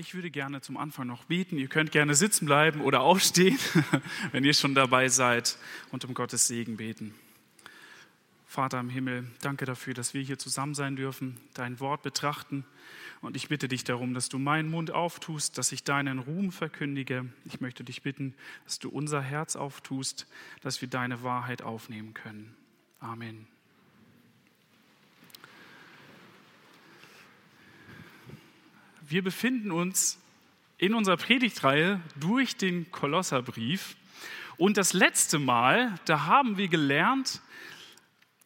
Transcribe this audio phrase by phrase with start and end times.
[0.00, 1.58] Ich würde gerne zum Anfang noch beten.
[1.58, 3.58] Ihr könnt gerne sitzen bleiben oder aufstehen,
[4.32, 5.58] wenn ihr schon dabei seid
[5.92, 7.14] und um Gottes Segen beten.
[8.46, 12.64] Vater im Himmel, danke dafür, dass wir hier zusammen sein dürfen, dein Wort betrachten.
[13.20, 17.26] Und ich bitte dich darum, dass du meinen Mund auftust, dass ich deinen Ruhm verkündige.
[17.44, 20.26] Ich möchte dich bitten, dass du unser Herz auftust,
[20.62, 22.56] dass wir deine Wahrheit aufnehmen können.
[23.00, 23.46] Amen.
[29.10, 30.20] Wir befinden uns
[30.78, 33.96] in unserer Predigtreihe durch den Kolosserbrief.
[34.56, 37.42] Und das letzte Mal, da haben wir gelernt,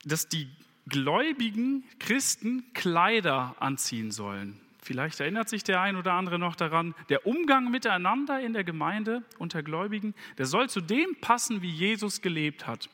[0.06, 0.48] dass die
[0.88, 4.58] gläubigen Christen Kleider anziehen sollen.
[4.80, 9.22] Vielleicht erinnert sich der ein oder andere noch daran, der Umgang miteinander in der Gemeinde
[9.36, 12.88] unter Gläubigen, der soll zu dem passen, wie Jesus gelebt hat.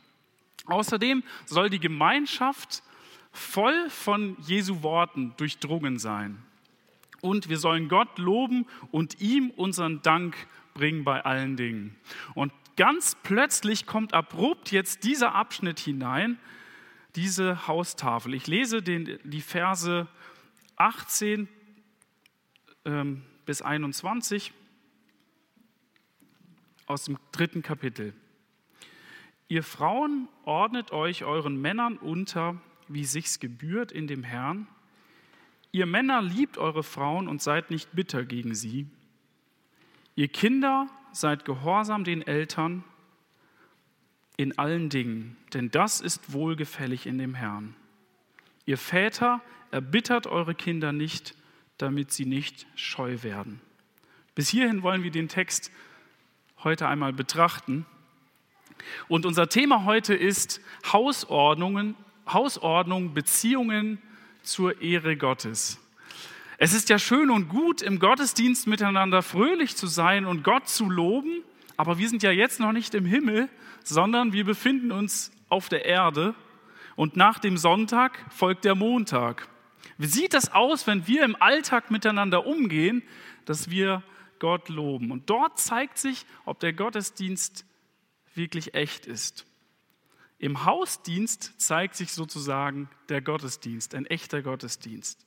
[0.66, 2.82] Außerdem soll die Gemeinschaft
[3.30, 6.42] voll von Jesu Worten durchdrungen sein
[7.20, 10.36] und wir sollen Gott loben und ihm unseren Dank
[10.74, 11.96] bringen bei allen Dingen.
[12.34, 16.38] Und ganz plötzlich kommt abrupt jetzt dieser Abschnitt hinein,
[17.16, 18.34] diese Haustafel.
[18.34, 20.06] Ich lese den, die Verse
[20.76, 21.48] 18
[22.84, 24.52] ähm, bis 21
[26.86, 28.14] aus dem dritten Kapitel.
[29.48, 34.68] Ihr Frauen ordnet euch euren Männern unter, wie sich's gebührt in dem Herrn
[35.72, 38.86] Ihr Männer liebt eure Frauen und seid nicht bitter gegen sie.
[40.16, 42.84] Ihr Kinder seid gehorsam den Eltern
[44.36, 47.76] in allen Dingen, denn das ist wohlgefällig in dem Herrn.
[48.66, 51.34] Ihr Väter erbittert eure Kinder nicht,
[51.78, 53.60] damit sie nicht scheu werden.
[54.34, 55.70] Bis hierhin wollen wir den Text
[56.62, 57.86] heute einmal betrachten.
[59.08, 60.60] Und unser Thema heute ist
[60.92, 61.94] Hausordnungen,
[62.26, 64.00] Hausordnung, Beziehungen
[64.50, 65.78] zur Ehre Gottes.
[66.58, 70.90] Es ist ja schön und gut, im Gottesdienst miteinander fröhlich zu sein und Gott zu
[70.90, 71.42] loben,
[71.76, 73.48] aber wir sind ja jetzt noch nicht im Himmel,
[73.82, 76.34] sondern wir befinden uns auf der Erde
[76.96, 79.48] und nach dem Sonntag folgt der Montag.
[79.96, 83.02] Wie sieht das aus, wenn wir im Alltag miteinander umgehen,
[83.44, 84.02] dass wir
[84.38, 85.12] Gott loben?
[85.12, 87.64] Und dort zeigt sich, ob der Gottesdienst
[88.34, 89.46] wirklich echt ist.
[90.40, 95.26] Im Hausdienst zeigt sich sozusagen der Gottesdienst, ein echter Gottesdienst.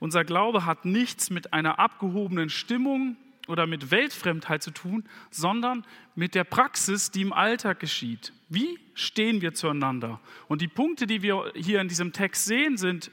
[0.00, 3.16] Unser Glaube hat nichts mit einer abgehobenen Stimmung
[3.46, 5.86] oder mit Weltfremdheit zu tun, sondern
[6.16, 8.32] mit der Praxis, die im Alltag geschieht.
[8.48, 10.18] Wie stehen wir zueinander?
[10.48, 13.12] Und die Punkte, die wir hier in diesem Text sehen, sind,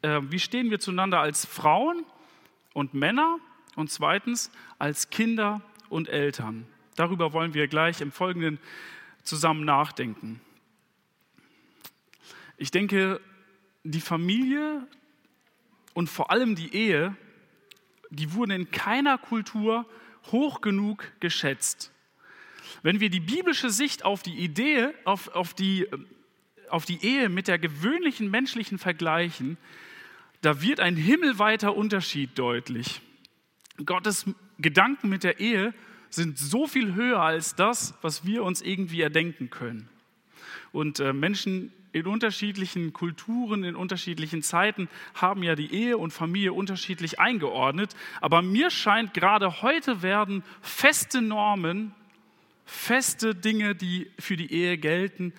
[0.00, 2.04] äh, wie stehen wir zueinander als Frauen
[2.72, 3.38] und Männer
[3.76, 5.60] und zweitens als Kinder
[5.90, 6.66] und Eltern.
[6.96, 8.58] Darüber wollen wir gleich im Folgenden
[9.24, 10.40] zusammen nachdenken.
[12.56, 13.20] Ich denke,
[13.82, 14.86] die Familie
[15.92, 17.16] und vor allem die Ehe,
[18.10, 19.86] die wurden in keiner Kultur
[20.30, 21.92] hoch genug geschätzt.
[22.82, 25.86] Wenn wir die biblische Sicht auf die Idee, auf, auf, die,
[26.68, 29.56] auf die Ehe mit der gewöhnlichen menschlichen vergleichen,
[30.40, 33.00] da wird ein himmelweiter Unterschied deutlich.
[33.84, 34.26] Gottes
[34.58, 35.74] Gedanken mit der Ehe
[36.10, 39.88] sind so viel höher als das, was wir uns irgendwie erdenken können.
[40.72, 46.52] Und äh, Menschen in unterschiedlichen Kulturen, in unterschiedlichen Zeiten haben ja die Ehe und Familie
[46.52, 47.94] unterschiedlich eingeordnet.
[48.20, 51.94] Aber mir scheint, gerade heute werden feste Normen,
[52.66, 55.32] feste Dinge, die für die Ehe gelten,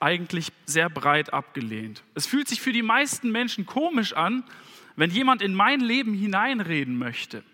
[0.00, 2.02] eigentlich sehr breit abgelehnt.
[2.14, 4.44] Es fühlt sich für die meisten Menschen komisch an,
[4.96, 7.44] wenn jemand in mein Leben hineinreden möchte.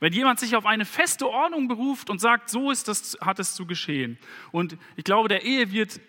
[0.00, 3.54] Wenn jemand sich auf eine feste Ordnung beruft und sagt, so ist das, hat es
[3.54, 4.16] zu geschehen.
[4.50, 6.00] Und ich glaube, der Ehe wird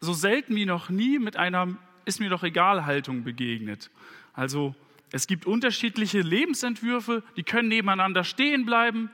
[0.00, 3.90] so selten wie noch nie mit einer ist mir doch egal Haltung begegnet.
[4.32, 4.74] Also
[5.10, 9.10] es gibt unterschiedliche Lebensentwürfe, die können nebeneinander stehen bleiben.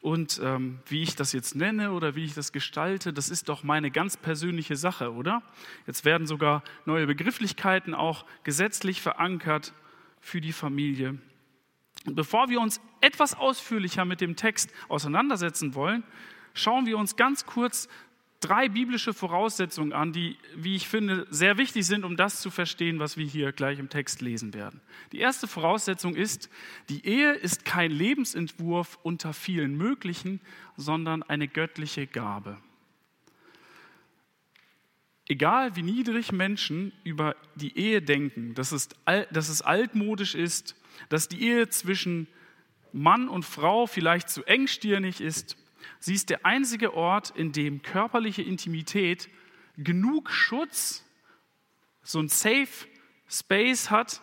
[0.00, 3.62] Und ähm, wie ich das jetzt nenne oder wie ich das gestalte, das ist doch
[3.62, 5.42] meine ganz persönliche Sache, oder?
[5.86, 9.72] Jetzt werden sogar neue Begrifflichkeiten auch gesetzlich verankert
[10.20, 11.18] für die Familie.
[12.04, 16.02] Und bevor wir uns etwas ausführlicher mit dem Text auseinandersetzen wollen,
[16.52, 17.88] schauen wir uns ganz kurz
[18.42, 22.98] drei biblische Voraussetzungen an, die, wie ich finde, sehr wichtig sind, um das zu verstehen,
[22.98, 24.80] was wir hier gleich im Text lesen werden.
[25.12, 26.50] Die erste Voraussetzung ist,
[26.88, 30.40] die Ehe ist kein Lebensentwurf unter vielen möglichen,
[30.76, 32.58] sondern eine göttliche Gabe.
[35.28, 38.88] Egal wie niedrig Menschen über die Ehe denken, dass es,
[39.30, 40.76] dass es altmodisch ist,
[41.08, 42.26] dass die Ehe zwischen
[42.92, 45.56] Mann und Frau vielleicht zu engstirnig ist,
[46.02, 49.28] Sie ist der einzige Ort, in dem körperliche Intimität
[49.76, 51.04] genug Schutz,
[52.02, 52.88] so ein Safe
[53.28, 54.20] Space hat,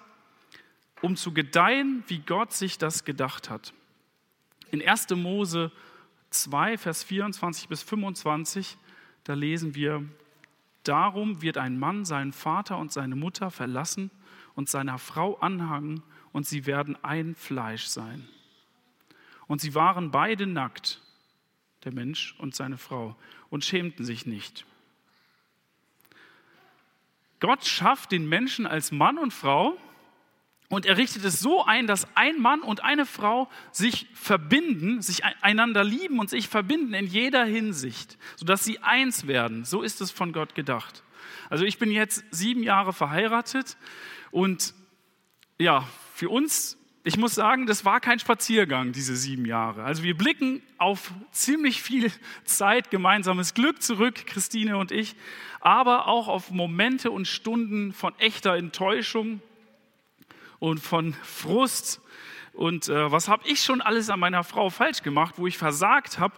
[1.02, 3.74] um zu gedeihen, wie Gott sich das gedacht hat.
[4.72, 5.12] In 1.
[5.12, 5.72] Mose
[6.32, 8.76] 2, Vers 24 bis 25,
[9.24, 10.04] da lesen wir,
[10.84, 14.12] Darum wird ein Mann seinen Vater und seine Mutter verlassen
[14.54, 16.04] und seiner Frau anhangen,
[16.34, 18.28] und sie werden ein Fleisch sein.
[19.48, 21.02] Und sie waren beide nackt,
[21.84, 23.16] der Mensch und seine Frau,
[23.50, 24.66] und schämten sich nicht.
[27.40, 29.78] Gott schafft den Menschen als Mann und Frau
[30.70, 35.24] und er richtet es so ein, dass ein Mann und eine Frau sich verbinden, sich
[35.42, 39.66] einander lieben und sich verbinden in jeder Hinsicht, sodass sie eins werden.
[39.66, 41.04] So ist es von Gott gedacht.
[41.50, 43.78] Also ich bin jetzt sieben Jahre verheiratet
[44.32, 44.76] und
[45.58, 49.84] ja, für uns, ich muss sagen, das war kein Spaziergang, diese sieben Jahre.
[49.84, 52.12] Also wir blicken auf ziemlich viel
[52.44, 55.16] Zeit, gemeinsames Glück zurück, Christine und ich,
[55.62, 59.42] aber auch auf Momente und Stunden von echter Enttäuschung,
[60.60, 62.02] und von Frust.
[62.54, 66.20] Und äh, was habe ich schon alles an meiner Frau falsch gemacht, wo ich versagt
[66.20, 66.36] habe,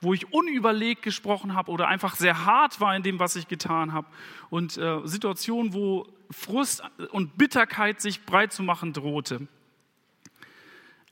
[0.00, 3.92] wo ich unüberlegt gesprochen habe oder einfach sehr hart war in dem, was ich getan
[3.92, 4.06] habe.
[4.50, 9.48] Und äh, Situationen, wo Frust und Bitterkeit sich breit zu machen drohte.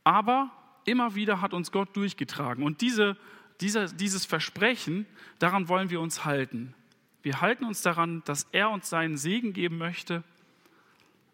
[0.04, 0.50] Aber
[0.84, 2.64] immer wieder hat uns Gott durchgetragen.
[2.64, 3.16] Und diese,
[3.60, 5.06] dieser, dieses Versprechen,
[5.38, 6.74] daran wollen wir uns halten.
[7.22, 10.24] Wir halten uns daran, dass er uns seinen Segen geben möchte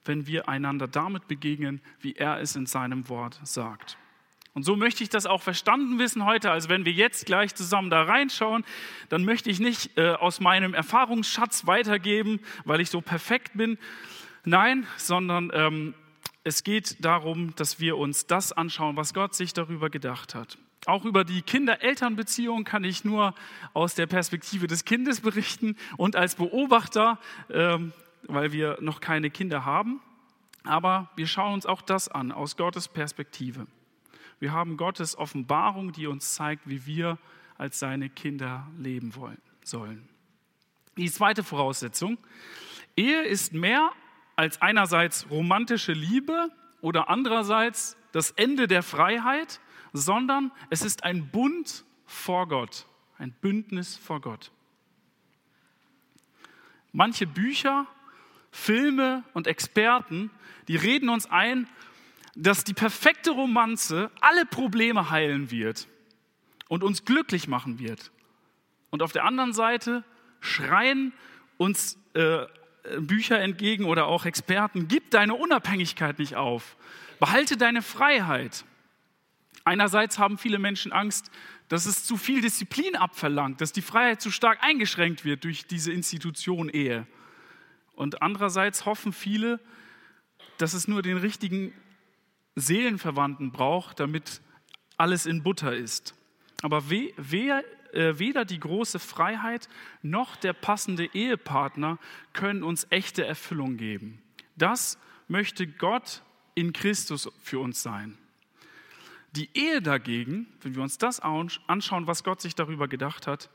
[0.06, 3.96] wenn wir einander damit begegnen, wie er es in seinem Wort sagt.
[4.54, 6.50] Und so möchte ich das auch verstanden wissen heute.
[6.50, 8.64] Also wenn wir jetzt gleich zusammen da reinschauen,
[9.10, 13.76] dann möchte ich nicht äh, aus meinem Erfahrungsschatz weitergeben, weil ich so perfekt bin.
[14.44, 15.94] Nein, sondern ähm,
[16.46, 20.58] es geht darum, dass wir uns das anschauen, was Gott sich darüber gedacht hat.
[20.86, 23.34] Auch über die Kinder-Eltern-Beziehung kann ich nur
[23.74, 27.18] aus der Perspektive des Kindes berichten und als Beobachter
[27.50, 27.92] ähm,
[28.28, 30.00] weil wir noch keine Kinder haben.
[30.62, 33.66] Aber wir schauen uns auch das an aus Gottes Perspektive.
[34.38, 37.18] Wir haben Gottes Offenbarung, die uns zeigt, wie wir
[37.58, 40.08] als seine Kinder leben wollen, sollen.
[40.96, 42.18] Die zweite Voraussetzung.
[42.96, 43.90] Ehe ist mehr
[44.36, 46.50] als einerseits romantische Liebe
[46.80, 49.60] oder andererseits das Ende der Freiheit,
[49.92, 52.86] sondern es ist ein Bund vor Gott,
[53.18, 54.52] ein Bündnis vor Gott.
[56.92, 57.86] Manche Bücher
[58.56, 60.30] Filme und Experten,
[60.66, 61.68] die reden uns ein,
[62.34, 65.88] dass die perfekte Romanze alle Probleme heilen wird
[66.68, 68.10] und uns glücklich machen wird.
[68.90, 70.04] Und auf der anderen Seite
[70.40, 71.12] schreien
[71.58, 72.46] uns äh,
[72.98, 76.76] Bücher entgegen oder auch Experten, gib deine Unabhängigkeit nicht auf,
[77.18, 78.64] behalte deine Freiheit.
[79.64, 81.30] Einerseits haben viele Menschen Angst,
[81.68, 85.92] dass es zu viel Disziplin abverlangt, dass die Freiheit zu stark eingeschränkt wird durch diese
[85.92, 87.06] Institution Ehe.
[87.94, 89.58] Und andererseits hoffen viele,
[90.58, 91.72] dass es nur den richtigen
[92.54, 94.40] Seelenverwandten braucht, damit
[94.96, 96.14] alles in Butter ist.
[96.62, 97.62] Aber we, we,
[97.96, 99.68] äh, weder die große Freiheit
[100.02, 101.98] noch der passende Ehepartner
[102.32, 104.22] können uns echte Erfüllung geben.
[104.56, 104.98] Das
[105.28, 106.22] möchte Gott
[106.54, 108.16] in Christus für uns sein.
[109.32, 113.50] Die Ehe dagegen, wenn wir uns das anschauen, was Gott sich darüber gedacht hat,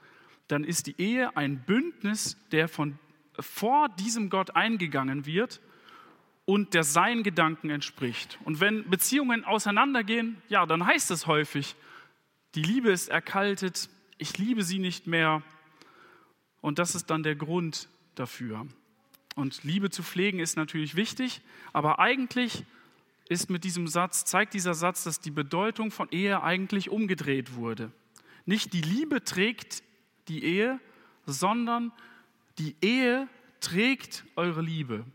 [0.47, 2.99] dann ist die Ehe ein Bündnis der von
[3.39, 5.61] vor diesem Gott eingegangen wird
[6.45, 8.38] und der seinen Gedanken entspricht.
[8.43, 11.75] Und wenn Beziehungen auseinandergehen, ja, dann heißt es häufig,
[12.55, 13.89] die Liebe ist erkaltet,
[14.22, 15.42] ich liebe sie nicht mehr.
[16.62, 18.68] Und das ist dann der Grund dafür.
[19.36, 21.42] Und Liebe zu pflegen ist natürlich wichtig,
[21.74, 22.66] aber eigentlich
[23.30, 27.92] ist mit diesem Satz, zeigt dieser Satz, dass die Bedeutung von Ehe eigentlich umgedreht wurde.
[28.46, 29.84] Nicht die Liebe trägt
[30.28, 30.80] die Ehe,
[31.25, 31.92] sondern
[32.60, 33.28] die Ehe
[33.60, 35.06] trägt eure Liebe.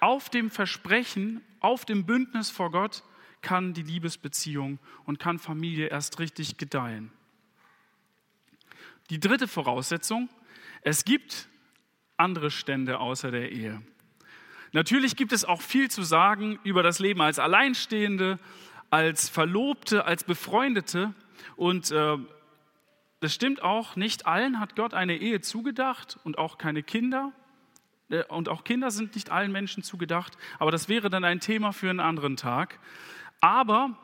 [0.00, 3.04] Auf dem Versprechen, auf dem Bündnis vor Gott
[3.42, 7.12] kann die Liebesbeziehung und kann Familie erst richtig gedeihen.
[9.12, 10.30] Die dritte Voraussetzung,
[10.80, 11.50] es gibt
[12.16, 13.82] andere Stände außer der Ehe.
[14.72, 18.38] Natürlich gibt es auch viel zu sagen über das Leben als Alleinstehende,
[18.88, 21.12] als Verlobte, als Befreundete.
[21.56, 22.16] Und äh,
[23.20, 27.32] das stimmt auch, nicht allen hat Gott eine Ehe zugedacht und auch keine Kinder.
[28.08, 31.74] Äh, und auch Kinder sind nicht allen Menschen zugedacht, aber das wäre dann ein Thema
[31.74, 32.78] für einen anderen Tag.
[33.42, 33.94] Aber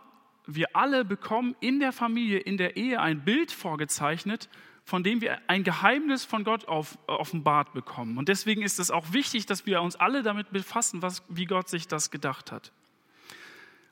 [0.47, 4.51] wir alle bekommen in der Familie, in der Ehe ein Bild vorgezeichnet,
[4.89, 8.17] von dem wir ein Geheimnis von Gott auf, offenbart bekommen.
[8.17, 11.69] Und deswegen ist es auch wichtig, dass wir uns alle damit befassen, was, wie Gott
[11.69, 12.73] sich das gedacht hat.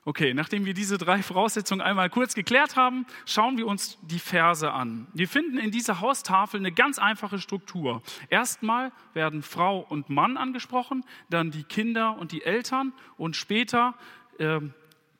[0.05, 4.71] Okay, nachdem wir diese drei Voraussetzungen einmal kurz geklärt haben, schauen wir uns die Verse
[4.71, 5.05] an.
[5.13, 8.01] Wir finden in dieser Haustafel eine ganz einfache Struktur.
[8.31, 13.93] Erstmal werden Frau und Mann angesprochen, dann die Kinder und die Eltern und später,
[14.39, 14.61] äh,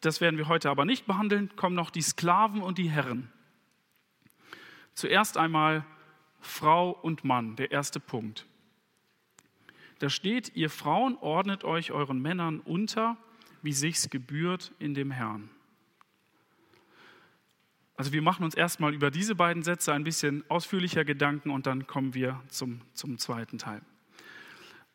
[0.02, 3.32] das werden wir heute aber nicht behandeln, kommen noch die Sklaven und die Herren.
[4.98, 5.86] Zuerst einmal
[6.40, 8.48] Frau und Mann, der erste Punkt.
[10.00, 13.16] Da steht, ihr Frauen ordnet euch euren Männern unter,
[13.62, 15.52] wie sich's gebührt in dem Herrn.
[17.96, 21.86] Also wir machen uns erstmal über diese beiden Sätze ein bisschen ausführlicher Gedanken und dann
[21.86, 23.84] kommen wir zum, zum zweiten Teil.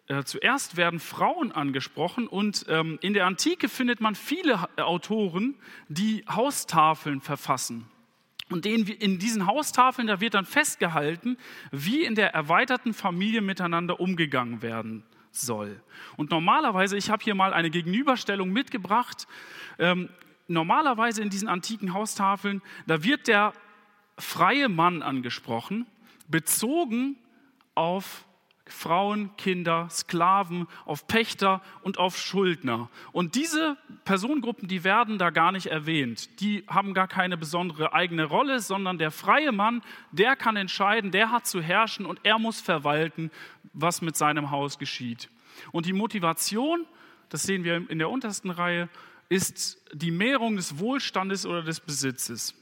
[0.08, 5.54] Äh, zuerst werden Frauen angesprochen und ähm, in der Antike findet man viele Autoren,
[5.86, 7.86] die Haustafeln verfassen.
[8.50, 11.38] Und in diesen Haustafeln, da wird dann festgehalten,
[11.70, 15.80] wie in der erweiterten Familie miteinander umgegangen werden soll.
[16.16, 19.26] Und normalerweise, ich habe hier mal eine Gegenüberstellung mitgebracht,
[19.78, 20.10] ähm,
[20.48, 23.54] normalerweise in diesen antiken Haustafeln, da wird der
[24.18, 25.86] freie Mann angesprochen,
[26.28, 27.16] bezogen
[27.74, 28.26] auf
[28.66, 32.88] Frauen, Kinder, Sklaven, auf Pächter und auf Schuldner.
[33.12, 36.40] Und diese Personengruppen, die werden da gar nicht erwähnt.
[36.40, 41.30] Die haben gar keine besondere eigene Rolle, sondern der freie Mann, der kann entscheiden, der
[41.30, 43.30] hat zu herrschen und er muss verwalten,
[43.72, 45.28] was mit seinem Haus geschieht.
[45.72, 46.86] Und die Motivation,
[47.28, 48.88] das sehen wir in der untersten Reihe,
[49.28, 52.54] ist die Mehrung des Wohlstandes oder des Besitzes.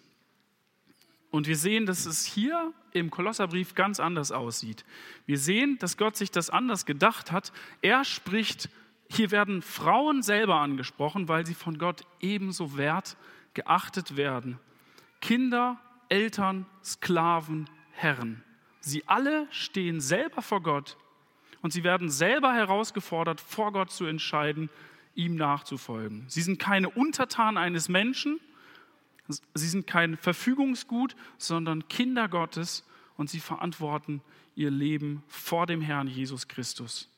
[1.30, 4.84] Und wir sehen, dass es hier im Kolosserbrief ganz anders aussieht.
[5.26, 7.52] Wir sehen, dass Gott sich das anders gedacht hat.
[7.82, 8.68] Er spricht,
[9.08, 13.16] hier werden Frauen selber angesprochen, weil sie von Gott ebenso wert
[13.54, 14.58] geachtet werden.
[15.20, 18.42] Kinder, Eltern, Sklaven, Herren.
[18.80, 20.96] Sie alle stehen selber vor Gott
[21.62, 24.70] und sie werden selber herausgefordert, vor Gott zu entscheiden,
[25.14, 26.24] ihm nachzufolgen.
[26.28, 28.40] Sie sind keine Untertanen eines Menschen,
[29.54, 34.22] Sie sind kein Verfügungsgut, sondern Kinder Gottes und sie verantworten
[34.54, 37.08] ihr Leben vor dem Herrn Jesus Christus.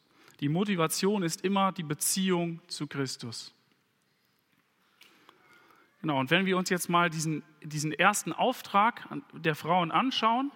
[0.41, 3.55] Die Motivation ist immer die Beziehung zu Christus.
[6.01, 10.51] Genau, und wenn wir uns jetzt mal diesen, diesen ersten Auftrag der Frauen anschauen,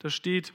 [0.00, 0.52] da steht,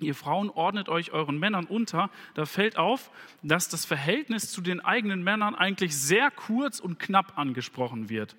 [0.00, 4.80] ihr Frauen ordnet euch euren Männern unter, da fällt auf, dass das Verhältnis zu den
[4.80, 8.34] eigenen Männern eigentlich sehr kurz und knapp angesprochen wird.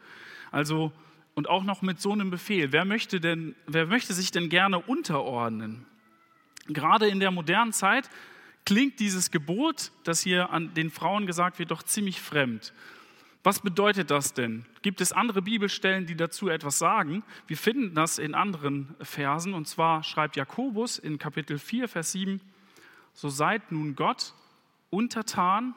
[0.52, 0.92] Also
[1.38, 2.72] und auch noch mit so einem Befehl.
[2.72, 5.86] Wer möchte, denn, wer möchte sich denn gerne unterordnen?
[6.66, 8.10] Gerade in der modernen Zeit
[8.66, 12.74] klingt dieses Gebot, das hier an den Frauen gesagt wird, doch ziemlich fremd.
[13.44, 14.66] Was bedeutet das denn?
[14.82, 17.24] Gibt es andere Bibelstellen, die dazu etwas sagen?
[17.46, 19.54] Wir finden das in anderen Versen.
[19.54, 22.42] Und zwar schreibt Jakobus in Kapitel 4, Vers 7,
[23.14, 24.34] so seid nun Gott
[24.90, 25.76] untertan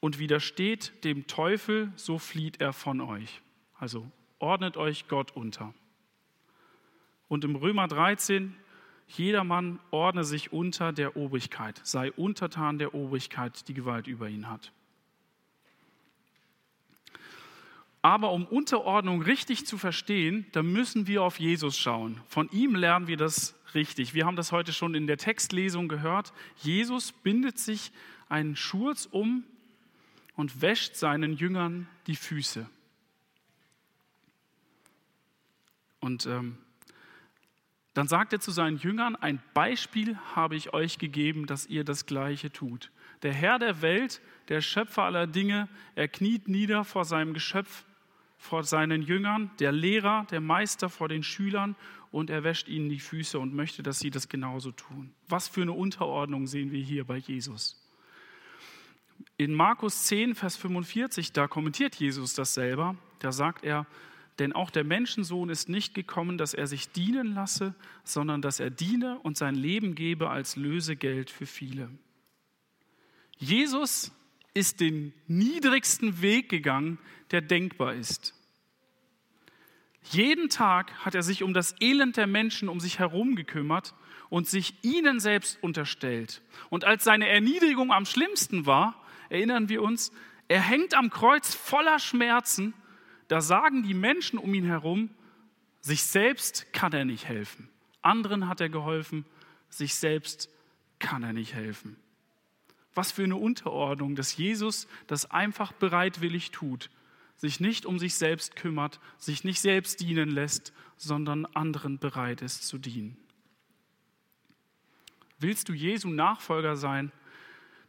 [0.00, 3.42] und widersteht dem Teufel, so flieht er von euch.
[3.78, 5.74] Also ordnet euch Gott unter.
[7.28, 8.54] Und im Römer 13,
[9.08, 14.72] jedermann ordne sich unter der Obrigkeit, sei untertan der Obrigkeit, die Gewalt über ihn hat.
[18.00, 22.20] Aber um Unterordnung richtig zu verstehen, da müssen wir auf Jesus schauen.
[22.28, 24.14] Von ihm lernen wir das richtig.
[24.14, 26.32] Wir haben das heute schon in der Textlesung gehört.
[26.62, 27.90] Jesus bindet sich
[28.28, 29.44] einen Schurz um
[30.36, 32.68] und wäscht seinen Jüngern die Füße.
[36.00, 36.58] Und ähm,
[37.94, 42.06] dann sagt er zu seinen Jüngern, ein Beispiel habe ich euch gegeben, dass ihr das
[42.06, 42.92] Gleiche tut.
[43.22, 47.84] Der Herr der Welt, der Schöpfer aller Dinge, er kniet nieder vor seinem Geschöpf,
[48.36, 51.74] vor seinen Jüngern, der Lehrer, der Meister vor den Schülern
[52.12, 55.12] und er wäscht ihnen die Füße und möchte, dass sie das genauso tun.
[55.28, 57.84] Was für eine Unterordnung sehen wir hier bei Jesus.
[59.36, 62.94] In Markus 10, Vers 45, da kommentiert Jesus das selber.
[63.18, 63.86] Da sagt er,
[64.38, 68.70] denn auch der Menschensohn ist nicht gekommen, dass er sich dienen lasse, sondern dass er
[68.70, 71.90] diene und sein Leben gebe als Lösegeld für viele.
[73.36, 74.12] Jesus
[74.54, 76.98] ist den niedrigsten Weg gegangen,
[77.30, 78.34] der denkbar ist.
[80.10, 83.94] Jeden Tag hat er sich um das Elend der Menschen um sich herum gekümmert
[84.30, 86.42] und sich ihnen selbst unterstellt.
[86.70, 90.12] Und als seine Erniedrigung am schlimmsten war, erinnern wir uns,
[90.48, 92.72] er hängt am Kreuz voller Schmerzen
[93.28, 95.10] da sagen die Menschen um ihn herum,
[95.80, 97.68] sich selbst kann er nicht helfen.
[98.02, 99.24] Anderen hat er geholfen,
[99.68, 100.50] sich selbst
[100.98, 101.96] kann er nicht helfen.
[102.94, 106.90] Was für eine Unterordnung, dass Jesus das einfach bereitwillig tut,
[107.36, 112.66] sich nicht um sich selbst kümmert, sich nicht selbst dienen lässt, sondern anderen bereit ist
[112.66, 113.16] zu dienen.
[115.38, 117.12] Willst du Jesu Nachfolger sein,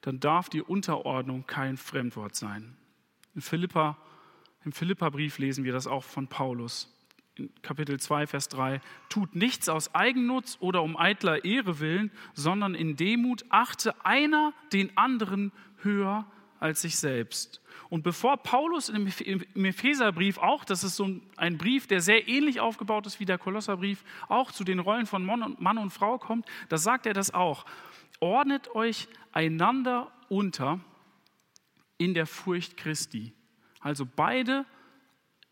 [0.01, 2.77] dann darf die Unterordnung kein Fremdwort sein.
[3.33, 3.97] In Philippa
[4.65, 6.93] Im Philipperbrief lesen wir das auch von Paulus.
[7.35, 8.81] In Kapitel 2, Vers 3.
[9.07, 14.95] Tut nichts aus Eigennutz oder um eitler Ehre willen, sondern in Demut achte einer den
[14.97, 16.25] anderen höher
[16.59, 17.61] als sich selbst.
[17.89, 19.07] Und bevor Paulus im
[19.55, 24.03] Epheserbrief auch, das ist so ein Brief, der sehr ähnlich aufgebaut ist wie der Kolosserbrief,
[24.27, 27.65] auch zu den Rollen von Mann und Frau kommt, da sagt er das auch.
[28.19, 30.81] Ordnet euch einander unter
[31.97, 33.33] in der Furcht Christi.
[33.79, 34.65] Also beide,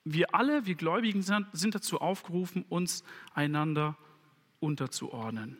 [0.03, 3.03] wir alle, wir Gläubigen sind, dazu aufgerufen, uns
[3.33, 3.97] einander
[4.59, 5.57] unterzuordnen.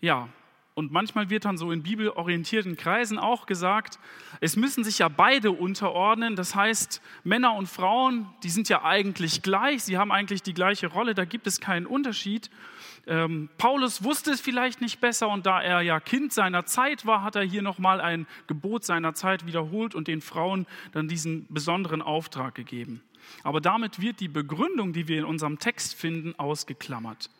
[0.00, 0.28] Ja,
[0.74, 3.98] und manchmal wird dann so in bibelorientierten Kreisen auch gesagt,
[4.40, 6.34] es müssen sich ja beide unterordnen.
[6.34, 10.86] Das heißt, Männer und Frauen, die sind ja eigentlich gleich, sie haben eigentlich die gleiche
[10.86, 12.50] Rolle, da gibt es keinen Unterschied.
[13.06, 17.22] Ähm, Paulus wusste es vielleicht nicht besser und da er ja Kind seiner Zeit war,
[17.22, 22.00] hat er hier nochmal ein Gebot seiner Zeit wiederholt und den Frauen dann diesen besonderen
[22.00, 23.02] Auftrag gegeben.
[23.42, 27.30] Aber damit wird die Begründung, die wir in unserem Text finden, ausgeklammert.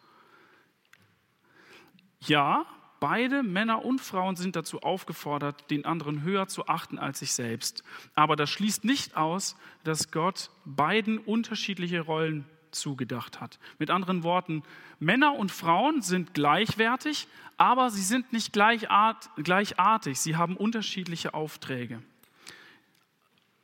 [2.20, 2.66] Ja,
[3.02, 7.82] Beide Männer und Frauen sind dazu aufgefordert, den anderen höher zu achten als sich selbst.
[8.14, 13.58] Aber das schließt nicht aus, dass Gott beiden unterschiedliche Rollen zugedacht hat.
[13.78, 14.62] Mit anderen Worten,
[14.98, 20.18] Männer und Frauen sind gleichwertig, aber sie sind nicht gleichartig.
[20.18, 22.02] Sie haben unterschiedliche Aufträge.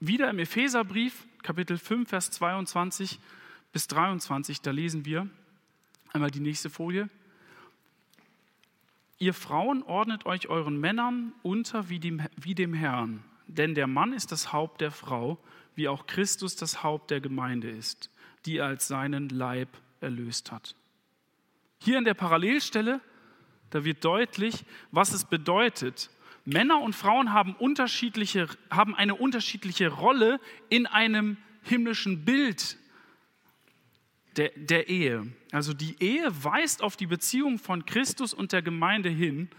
[0.00, 3.18] Wieder im Epheserbrief, Kapitel 5, Vers 22
[3.72, 5.28] bis 23, da lesen wir
[6.12, 7.08] einmal die nächste Folie.
[9.18, 14.12] Ihr Frauen ordnet euch euren Männern unter wie dem, wie dem Herrn, denn der Mann
[14.12, 15.38] ist das Haupt der Frau,
[15.74, 18.10] wie auch Christus das Haupt der Gemeinde ist,
[18.48, 19.68] die er als seinen Leib
[20.00, 20.74] erlöst hat.
[21.80, 23.00] Hier in der Parallelstelle,
[23.68, 26.08] da wird deutlich, was es bedeutet.
[26.46, 30.40] Männer und Frauen haben, unterschiedliche, haben eine unterschiedliche Rolle
[30.70, 32.78] in einem himmlischen Bild
[34.38, 35.30] der, der Ehe.
[35.52, 39.50] Also die Ehe weist auf die Beziehung von Christus und der Gemeinde hin.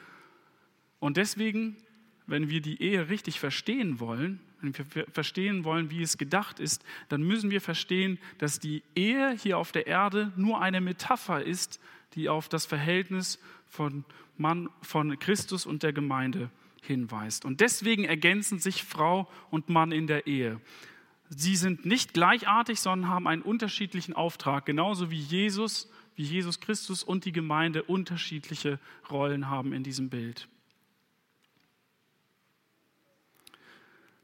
[1.00, 1.78] Und deswegen,
[2.26, 6.84] wenn wir die Ehe richtig verstehen wollen, wenn wir verstehen wollen, wie es gedacht ist,
[7.08, 11.80] dann müssen wir verstehen, dass die Ehe hier auf der Erde nur eine Metapher ist,
[12.16, 14.04] die auf das Verhältnis von,
[14.38, 16.50] Mann, von Christus und der Gemeinde
[16.82, 17.46] hinweist.
[17.46, 20.60] Und deswegen ergänzen sich Frau und Mann in der Ehe.
[21.30, 27.04] Sie sind nicht gleichartig, sondern haben einen unterschiedlichen Auftrag, genauso wie Jesus, wie Jesus Christus
[27.04, 30.48] und die Gemeinde unterschiedliche Rollen haben in diesem Bild.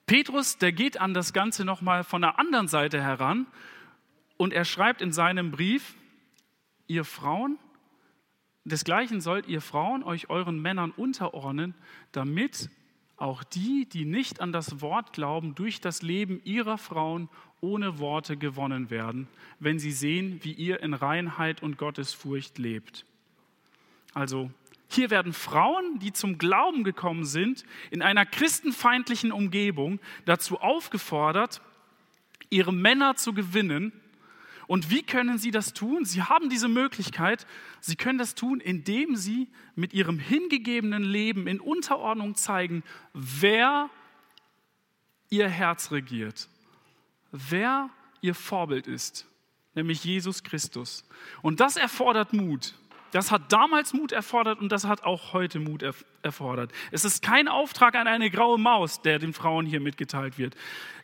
[0.05, 3.47] Petrus, der geht an das Ganze nochmal von der anderen Seite heran
[4.37, 5.95] und er schreibt in seinem Brief,
[6.87, 7.57] ihr Frauen,
[8.65, 11.73] desgleichen sollt ihr Frauen euch euren Männern unterordnen,
[12.11, 12.69] damit
[13.17, 17.29] auch die, die nicht an das Wort glauben, durch das Leben ihrer Frauen
[17.61, 19.27] ohne Worte gewonnen werden,
[19.59, 23.05] wenn sie sehen, wie ihr in Reinheit und Gottesfurcht lebt.
[24.13, 24.51] Also
[24.87, 31.61] hier werden Frauen, die zum Glauben gekommen sind, in einer christenfeindlichen Umgebung dazu aufgefordert,
[32.49, 33.91] ihre Männer zu gewinnen
[34.67, 36.05] und wie können sie das tun?
[36.05, 37.45] Sie haben diese Möglichkeit.
[37.81, 43.89] Sie können das tun, indem sie mit ihrem hingegebenen Leben in Unterordnung zeigen, wer
[45.29, 46.47] ihr Herz regiert,
[47.31, 47.89] wer
[48.21, 49.27] ihr Vorbild ist,
[49.75, 51.07] nämlich Jesus Christus.
[51.41, 52.73] Und das erfordert Mut.
[53.15, 55.85] Das hat damals Mut erfordert und das hat auch heute Mut
[56.21, 56.73] erfordert.
[56.91, 60.53] Es ist kein Auftrag an eine graue Maus, der den Frauen hier mitgeteilt wird.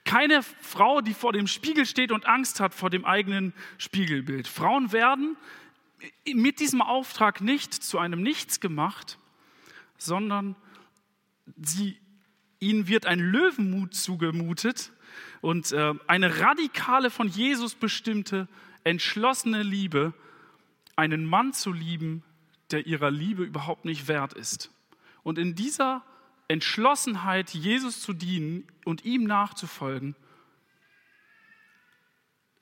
[0.04, 4.50] Keine Frau, die vor dem Spiegel steht und Angst hat vor dem eigenen Spiegelbild.
[4.50, 5.38] Frauen werden
[6.26, 9.18] mit diesem Auftrag nicht zu einem Nichts gemacht,
[9.98, 10.58] sondern
[11.62, 11.98] sie,
[12.60, 14.92] ihnen wird ein Löwenmut zugemutet
[15.40, 18.50] und äh, eine radikale, von Jesus bestimmte,
[18.84, 20.14] entschlossene Liebe,
[20.96, 22.24] einen Mann zu lieben,
[22.72, 24.72] der ihrer Liebe überhaupt nicht wert ist.
[25.24, 26.04] Und in dieser
[26.48, 30.16] Entschlossenheit, Jesus zu dienen und ihm nachzufolgen,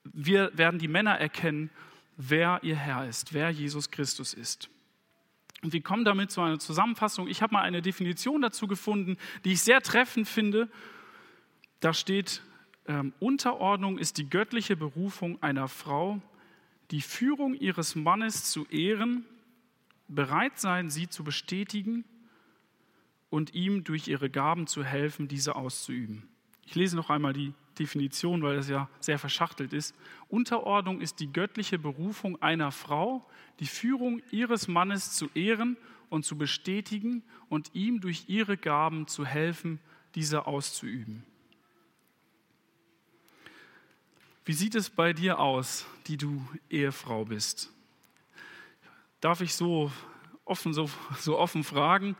[0.03, 1.69] wir werden die Männer erkennen,
[2.17, 4.69] wer ihr Herr ist, wer Jesus Christus ist.
[5.61, 7.27] Und wir kommen damit zu einer Zusammenfassung.
[7.27, 10.69] Ich habe mal eine Definition dazu gefunden, die ich sehr treffend finde.
[11.79, 12.41] Da steht,
[12.87, 16.21] ähm, Unterordnung ist die göttliche Berufung einer Frau,
[16.91, 19.25] die Führung ihres Mannes zu ehren,
[20.07, 22.03] bereit sein, sie zu bestätigen
[23.29, 26.27] und ihm durch ihre Gaben zu helfen, diese auszuüben.
[26.65, 29.95] Ich lese noch einmal die Definition, weil das ja sehr verschachtelt ist.
[30.27, 33.25] Unterordnung ist die göttliche Berufung einer Frau,
[33.59, 35.77] die Führung ihres Mannes zu ehren
[36.09, 39.79] und zu bestätigen und ihm durch ihre Gaben zu helfen,
[40.15, 41.23] diese auszuüben.
[44.49, 47.71] Wie sieht es bei dir aus, die du Ehefrau bist?
[49.21, 49.91] Darf ich so
[50.43, 52.15] offen, so, so offen fragen?